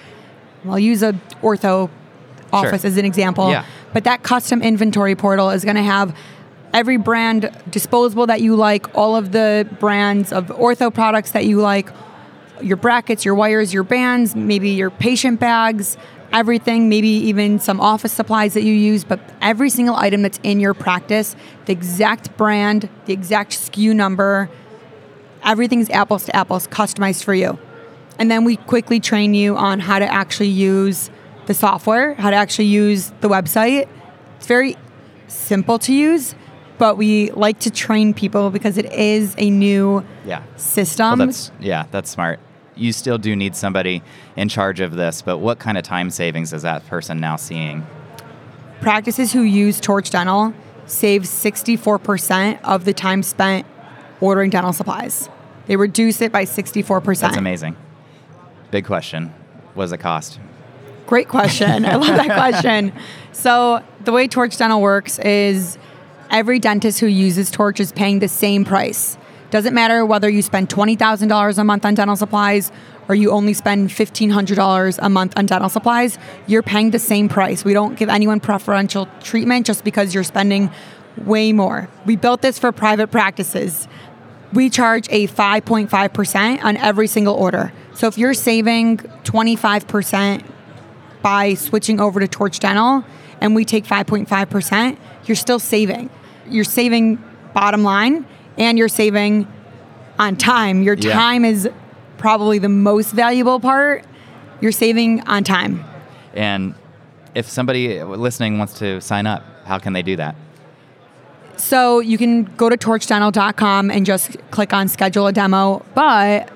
I'll 0.66 0.80
use 0.80 1.04
a 1.04 1.12
ortho 1.42 1.90
office 2.54 2.86
as 2.86 2.96
an 2.96 3.04
example. 3.04 3.50
Yeah. 3.50 3.66
But 3.92 4.06
that 4.06 4.24
custom 4.24 4.62
inventory 4.62 5.16
portal 5.16 5.50
is 5.50 5.66
going 5.66 5.76
to 5.76 5.84
have 5.84 6.16
every 6.74 6.96
brand 6.96 7.52
disposable 7.70 8.26
that 8.28 8.40
you 8.40 8.56
like, 8.56 8.96
all 8.98 9.18
of 9.18 9.34
the 9.34 9.68
brands 9.82 10.32
of 10.32 10.48
ortho 10.48 10.94
products 10.94 11.32
that 11.32 11.46
you 11.46 11.60
like, 11.60 11.90
your 12.62 12.78
brackets, 12.78 13.26
your 13.26 13.36
wires, 13.36 13.74
your 13.74 13.84
bands, 13.84 14.34
maybe 14.34 14.70
your 14.70 14.90
patient 14.90 15.42
bags, 15.42 15.98
everything, 16.32 16.88
maybe 16.88 17.10
even 17.10 17.60
some 17.60 17.82
office 17.82 18.14
supplies 18.14 18.54
that 18.54 18.64
you 18.64 18.74
use, 18.74 19.04
but 19.04 19.20
every 19.42 19.70
single 19.70 19.98
item 19.98 20.22
that's 20.22 20.40
in 20.44 20.62
your 20.62 20.74
practice, 20.74 21.36
the 21.66 21.74
exact 21.74 22.38
brand, 22.38 22.88
the 23.08 23.12
exact 23.12 23.52
SKU 23.52 23.94
number, 23.94 24.50
everything's 25.44 25.90
apples 25.90 26.26
to 26.26 26.36
apples, 26.36 26.68
customized 26.68 27.24
for 27.24 27.34
you. 27.34 27.58
And 28.20 28.30
then 28.30 28.44
we 28.44 28.58
quickly 28.58 29.00
train 29.00 29.34
you 29.34 29.56
on 29.58 29.80
how 29.80 30.00
to 30.00 30.06
actually 30.12 30.50
use 30.50 31.10
the 31.48 31.54
software, 31.54 32.14
how 32.16 32.30
to 32.30 32.36
actually 32.36 32.66
use 32.66 33.12
the 33.22 33.30
website. 33.30 33.88
It's 34.38 34.48
very 34.48 34.76
simple 35.28 35.80
to 35.80 35.94
use, 35.94 36.36
but 36.78 36.98
we 36.98 37.32
like 37.32 37.60
to 37.62 37.72
train 37.72 38.14
people 38.14 38.50
because 38.50 38.78
it 38.78 38.92
is 38.94 39.34
a 39.38 39.50
new 39.50 40.04
Yeah. 40.26 40.42
system. 40.56 41.18
Well, 41.20 41.28
that's 41.28 41.52
yeah, 41.60 41.86
that's 41.92 42.10
smart. 42.10 42.40
You 42.76 42.94
still 42.94 43.18
do 43.18 43.36
need 43.36 43.56
somebody 43.56 44.02
in 44.36 44.50
charge 44.50 44.80
of 44.80 44.96
this, 44.96 45.22
but 45.22 45.38
what 45.40 45.60
kind 45.60 45.78
of 45.78 45.84
time 45.84 46.10
savings 46.10 46.54
is 46.54 46.62
that 46.62 46.86
person 46.88 47.20
now 47.20 47.36
seeing? 47.36 47.86
Practices 48.82 49.32
who 49.34 49.42
use 49.42 49.80
Torch 49.80 50.10
Dental 50.10 50.54
save 50.86 51.24
64% 51.24 52.60
of 52.64 52.86
the 52.86 52.94
time 52.94 53.24
spent 53.24 53.66
ordering 54.22 54.50
dental 54.50 54.74
supplies. 54.74 55.30
They 55.68 55.76
reduce 55.76 56.22
it 56.22 56.32
by 56.32 56.46
64%. 56.46 57.20
That's 57.20 57.38
amazing. 57.38 57.76
Big 58.72 58.86
question. 58.86 59.34
What 59.74 59.86
does 59.86 59.92
it 59.92 60.00
cost? 60.00 60.40
Great 61.08 61.28
question. 61.28 61.86
I 61.86 61.96
love 61.96 62.08
that 62.08 62.28
question. 62.28 62.94
So, 63.34 63.82
the 64.04 64.12
way 64.12 64.28
Torch 64.28 64.58
Dental 64.58 64.82
works 64.82 65.18
is 65.18 65.78
every 66.30 66.60
dentist 66.60 67.00
who 67.00 67.08
uses 67.08 67.50
Torch 67.50 67.80
is 67.80 67.92
paying 67.94 68.20
the 68.20 68.28
same 68.28 68.66
price. 68.66 69.18
Doesn't 69.52 69.74
matter 69.74 70.06
whether 70.06 70.30
you 70.30 70.42
spend 70.42 70.70
$20,000 70.70 71.58
a 71.58 71.64
month 71.64 71.86
on 71.86 71.96
dental 71.96 72.18
supplies 72.18 72.72
or 73.08 73.16
you 73.16 73.32
only 73.32 73.54
spend 73.54 73.90
$1,500 73.90 75.00
a 75.02 75.10
month 75.10 75.34
on 75.38 75.46
dental 75.46 75.70
supplies, 75.70 76.18
you're 76.48 76.64
paying 76.64 76.92
the 76.92 77.00
same 77.00 77.28
price. 77.28 77.66
We 77.66 77.74
don't 77.74 77.96
give 77.96 78.08
anyone 78.08 78.40
preferential 78.40 79.10
treatment 79.22 79.66
just 79.66 79.84
because 79.84 80.14
you're 80.14 80.24
spending 80.24 80.72
way 81.18 81.52
more. 81.52 81.90
We 82.06 82.16
built 82.16 82.42
this 82.42 82.58
for 82.58 82.72
private 82.72 83.12
practices. 83.12 83.88
We 84.54 84.70
charge 84.70 85.08
a 85.10 85.28
5.5% 85.28 86.64
on 86.64 86.78
every 86.78 87.08
single 87.08 87.36
order. 87.36 87.72
So 87.94 88.08
if 88.08 88.18
you're 88.18 88.34
saving 88.34 88.98
25% 88.98 90.44
by 91.22 91.54
switching 91.54 92.00
over 92.00 92.20
to 92.20 92.28
Torch 92.28 92.60
Dental 92.60 93.04
and 93.40 93.56
we 93.56 93.64
take 93.66 93.86
5.5%, 93.86 94.98
you're 95.26 95.36
still 95.36 95.60
saving. 95.60 96.10
You're 96.48 96.64
saving 96.64 97.24
bottom 97.54 97.84
line 97.84 98.26
and 98.58 98.78
you're 98.78 98.88
saving 98.90 99.48
on 100.20 100.36
time. 100.36 100.84
Your 100.84 100.96
Yeah. 100.96 101.14
time 101.14 101.46
is 101.46 101.70
probably 102.18 102.60
the 102.60 102.70
most 102.70 103.12
valuable 103.12 103.60
part. 103.60 104.04
You're 104.60 104.72
saving 104.72 105.22
on 105.28 105.44
time. 105.44 105.84
And 106.34 106.76
if 107.36 107.50
somebody 107.50 108.04
listening 108.04 108.58
wants 108.58 108.74
to 108.80 109.00
sign 109.02 109.26
up, 109.28 109.44
how 109.66 109.80
can 109.80 109.94
they 109.94 110.02
do 110.04 110.16
that? 110.18 110.36
So 111.62 112.00
you 112.00 112.18
can 112.18 112.44
go 112.44 112.70
to 112.70 112.78
torchdental.com 112.78 113.92
and 113.92 114.06
just 114.06 114.36
click 114.50 114.74
on 114.74 114.88
schedule 114.88 115.28
a 115.28 115.32
demo. 115.32 115.86
But 115.94 116.50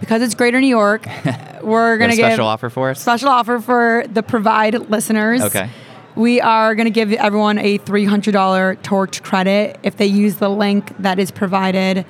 because 0.00 0.22
it's 0.22 0.34
Greater 0.34 0.60
New 0.60 0.68
York, 0.68 1.06
we're 1.62 1.98
going 1.98 2.10
to 2.10 2.14
a 2.14 2.16
give 2.16 2.26
special 2.26 2.46
offer 2.46 2.70
for 2.70 2.90
us? 2.90 3.00
special 3.00 3.28
offer 3.28 3.58
for 3.58 4.04
the 4.08 4.22
Provide 4.22 4.88
listeners. 4.88 5.42
Okay. 5.42 5.68
We 6.14 6.40
are 6.40 6.74
going 6.74 6.86
to 6.86 6.92
give 6.92 7.12
everyone 7.12 7.58
a 7.58 7.78
$300 7.78 8.82
Torch 8.82 9.22
credit 9.22 9.78
if 9.82 9.96
they 9.96 10.06
use 10.06 10.36
the 10.36 10.48
link 10.48 10.96
that 10.98 11.18
is 11.18 11.30
provided 11.30 12.06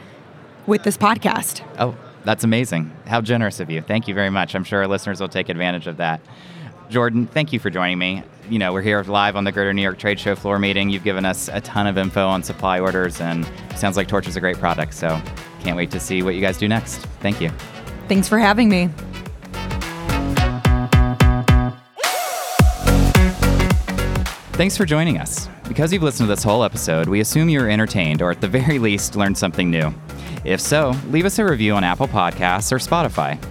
with 0.66 0.84
this 0.84 0.96
podcast. 0.96 1.62
Oh, 1.78 1.96
that's 2.24 2.44
amazing. 2.44 2.92
How 3.06 3.20
generous 3.20 3.60
of 3.60 3.70
you. 3.70 3.80
Thank 3.80 4.08
you 4.08 4.14
very 4.14 4.30
much. 4.30 4.54
I'm 4.54 4.62
sure 4.62 4.80
our 4.80 4.86
listeners 4.86 5.20
will 5.20 5.28
take 5.28 5.48
advantage 5.48 5.86
of 5.86 5.96
that. 5.96 6.20
Jordyn, 6.90 7.28
thank 7.28 7.52
you 7.52 7.58
for 7.58 7.70
joining 7.70 7.98
me. 7.98 8.22
You 8.48 8.60
know, 8.60 8.72
we're 8.72 8.82
here 8.82 9.02
live 9.02 9.34
on 9.34 9.42
the 9.42 9.50
Greater 9.50 9.72
New 9.72 9.82
York 9.82 9.98
Trade 9.98 10.20
Show 10.20 10.36
floor 10.36 10.60
meeting. 10.60 10.88
You've 10.88 11.02
given 11.02 11.24
us 11.24 11.48
a 11.52 11.60
ton 11.60 11.88
of 11.88 11.98
info 11.98 12.28
on 12.28 12.44
supply 12.44 12.78
orders, 12.78 13.20
and 13.20 13.44
sounds 13.74 13.96
like 13.96 14.06
Torch 14.06 14.28
is 14.28 14.36
a 14.36 14.40
great 14.40 14.56
product. 14.58 14.94
So 14.94 15.20
can't 15.62 15.76
wait 15.76 15.90
to 15.90 15.98
see 15.98 16.22
what 16.22 16.36
you 16.36 16.40
guys 16.40 16.56
do 16.56 16.68
next. 16.68 16.98
Thank 17.20 17.40
you. 17.40 17.50
Thanks 18.06 18.28
for 18.28 18.38
having 18.38 18.68
me. 18.68 18.88
Thanks 24.52 24.76
for 24.76 24.84
joining 24.86 25.18
us. 25.18 25.48
Because 25.66 25.92
you've 25.92 26.04
listened 26.04 26.28
to 26.28 26.34
this 26.34 26.44
whole 26.44 26.62
episode, 26.62 27.08
we 27.08 27.18
assume 27.18 27.48
you 27.48 27.58
were 27.58 27.68
entertained 27.68 28.22
or 28.22 28.30
at 28.30 28.40
the 28.40 28.48
very 28.48 28.78
least 28.78 29.16
learned 29.16 29.36
something 29.36 29.70
new. 29.70 29.92
If 30.44 30.60
so, 30.60 30.94
leave 31.08 31.24
us 31.24 31.40
a 31.40 31.44
review 31.44 31.74
on 31.74 31.82
Apple 31.82 32.06
Podcasts 32.06 32.70
or 32.70 32.76
Spotify. 32.76 33.42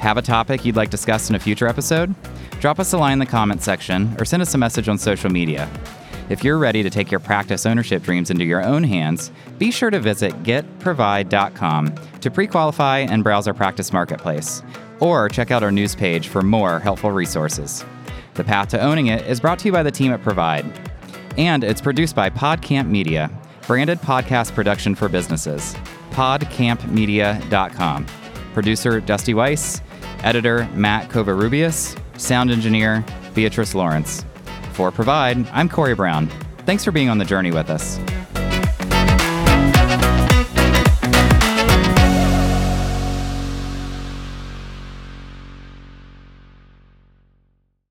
Have 0.00 0.16
a 0.16 0.22
topic 0.22 0.64
you'd 0.64 0.76
like 0.76 0.88
discussed 0.88 1.28
in 1.28 1.36
a 1.36 1.38
future 1.38 1.66
episode? 1.66 2.14
Drop 2.58 2.80
us 2.80 2.94
a 2.94 2.96
line 2.96 3.12
in 3.12 3.18
the 3.18 3.26
comments 3.26 3.66
section 3.66 4.16
or 4.18 4.24
send 4.24 4.40
us 4.40 4.54
a 4.54 4.58
message 4.58 4.88
on 4.88 4.96
social 4.96 5.28
media. 5.28 5.68
If 6.30 6.42
you're 6.42 6.56
ready 6.56 6.82
to 6.82 6.88
take 6.88 7.10
your 7.10 7.20
practice 7.20 7.66
ownership 7.66 8.02
dreams 8.02 8.30
into 8.30 8.46
your 8.46 8.64
own 8.64 8.82
hands, 8.82 9.30
be 9.58 9.70
sure 9.70 9.90
to 9.90 10.00
visit 10.00 10.32
getprovide.com 10.42 11.94
to 12.22 12.30
pre 12.30 12.46
qualify 12.46 13.00
and 13.00 13.22
browse 13.22 13.46
our 13.46 13.52
practice 13.52 13.92
marketplace, 13.92 14.62
or 15.00 15.28
check 15.28 15.50
out 15.50 15.62
our 15.62 15.70
news 15.70 15.94
page 15.94 16.28
for 16.28 16.40
more 16.40 16.78
helpful 16.78 17.10
resources. 17.12 17.84
The 18.34 18.44
Path 18.44 18.68
to 18.68 18.80
Owning 18.80 19.08
It 19.08 19.26
is 19.26 19.38
brought 19.38 19.58
to 19.58 19.68
you 19.68 19.72
by 19.72 19.82
the 19.82 19.90
team 19.90 20.12
at 20.12 20.22
Provide, 20.22 20.64
and 21.36 21.62
it's 21.62 21.82
produced 21.82 22.16
by 22.16 22.30
PodCamp 22.30 22.88
Media, 22.88 23.30
branded 23.66 23.98
podcast 23.98 24.54
production 24.54 24.94
for 24.94 25.10
businesses. 25.10 25.74
PodCampMedia.com. 26.12 28.06
Producer 28.54 29.00
Dusty 29.00 29.34
Weiss, 29.34 29.80
editor 30.24 30.68
Matt 30.74 31.08
Covarrubias, 31.10 31.98
sound 32.18 32.50
engineer 32.50 33.04
Beatrice 33.34 33.74
Lawrence. 33.74 34.24
For 34.72 34.90
Provide, 34.90 35.46
I'm 35.48 35.68
Corey 35.68 35.94
Brown. 35.94 36.28
Thanks 36.66 36.84
for 36.84 36.92
being 36.92 37.08
on 37.08 37.18
the 37.18 37.24
journey 37.24 37.50
with 37.50 37.70
us. 37.70 37.98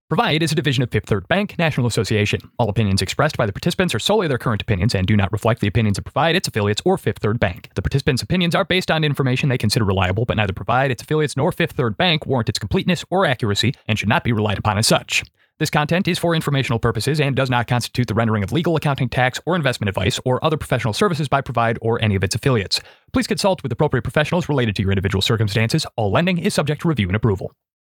Provide 0.10 0.42
is 0.42 0.52
a 0.52 0.56
division 0.56 0.82
of 0.82 0.90
Fifth 0.90 1.06
Third 1.06 1.28
Bank 1.28 1.56
National 1.60 1.86
Association. 1.86 2.42
All 2.58 2.68
opinions 2.68 3.00
expressed 3.00 3.38
by 3.38 3.46
the 3.46 3.54
participants 3.54 3.94
are 3.94 4.00
solely 4.00 4.28
their 4.28 4.40
current 4.40 4.60
opinions 4.60 4.96
and 4.96 5.06
do 5.06 5.16
not 5.16 5.32
reflect 5.32 5.62
the 5.62 5.68
opinions 5.68 6.00
of 6.00 6.04
Provide, 6.04 6.36
its 6.36 6.48
affiliates, 6.48 6.82
or 6.84 6.98
Fifth 6.98 7.20
Third 7.20 7.40
Bank. 7.40 7.70
The 7.76 7.84
participants' 7.84 8.24
opinions 8.24 8.56
are 8.56 8.66
based 8.66 8.90
on 8.90 9.04
information 9.04 9.50
they 9.50 9.58
consider 9.60 9.86
reliable, 9.86 10.26
but 10.26 10.36
neither 10.38 10.52
Provide, 10.52 10.90
its 10.90 11.04
affiliates, 11.04 11.38
nor 11.38 11.52
Fifth 11.52 11.74
Third 11.74 11.96
Bank 11.96 12.26
warrant 12.26 12.50
its 12.50 12.58
completeness 12.58 13.06
or 13.12 13.28
accuracy 13.28 13.76
and 13.88 14.00
should 14.00 14.10
not 14.10 14.24
be 14.24 14.32
relied 14.32 14.58
upon 14.58 14.80
as 14.80 14.88
such. 14.88 15.24
This 15.60 15.70
content 15.70 16.08
is 16.08 16.18
for 16.18 16.34
informational 16.34 16.80
purposes 16.80 17.22
and 17.22 17.36
does 17.36 17.52
not 17.52 17.68
constitute 17.68 18.08
the 18.08 18.16
rendering 18.16 18.42
of 18.42 18.52
legal, 18.52 18.76
accounting, 18.76 19.10
tax, 19.10 19.40
or 19.46 19.56
investment 19.56 19.90
advice 19.90 20.20
or 20.26 20.44
other 20.44 20.58
professional 20.58 20.94
services 20.94 21.28
by 21.28 21.42
Provide 21.42 21.78
or 21.84 22.02
any 22.02 22.16
of 22.16 22.24
its 22.24 22.34
affiliates. 22.34 22.82
Please 23.14 23.28
consult 23.28 23.62
with 23.62 23.72
appropriate 23.72 24.02
professionals 24.02 24.50
related 24.50 24.76
to 24.78 24.82
your 24.82 24.92
individual 24.92 25.22
circumstances. 25.22 25.86
All 25.96 26.10
lending 26.12 26.40
is 26.40 26.56
subject 26.56 26.82
to 26.82 26.88
review 26.88 27.10
and 27.10 27.16
approval. 27.16 27.54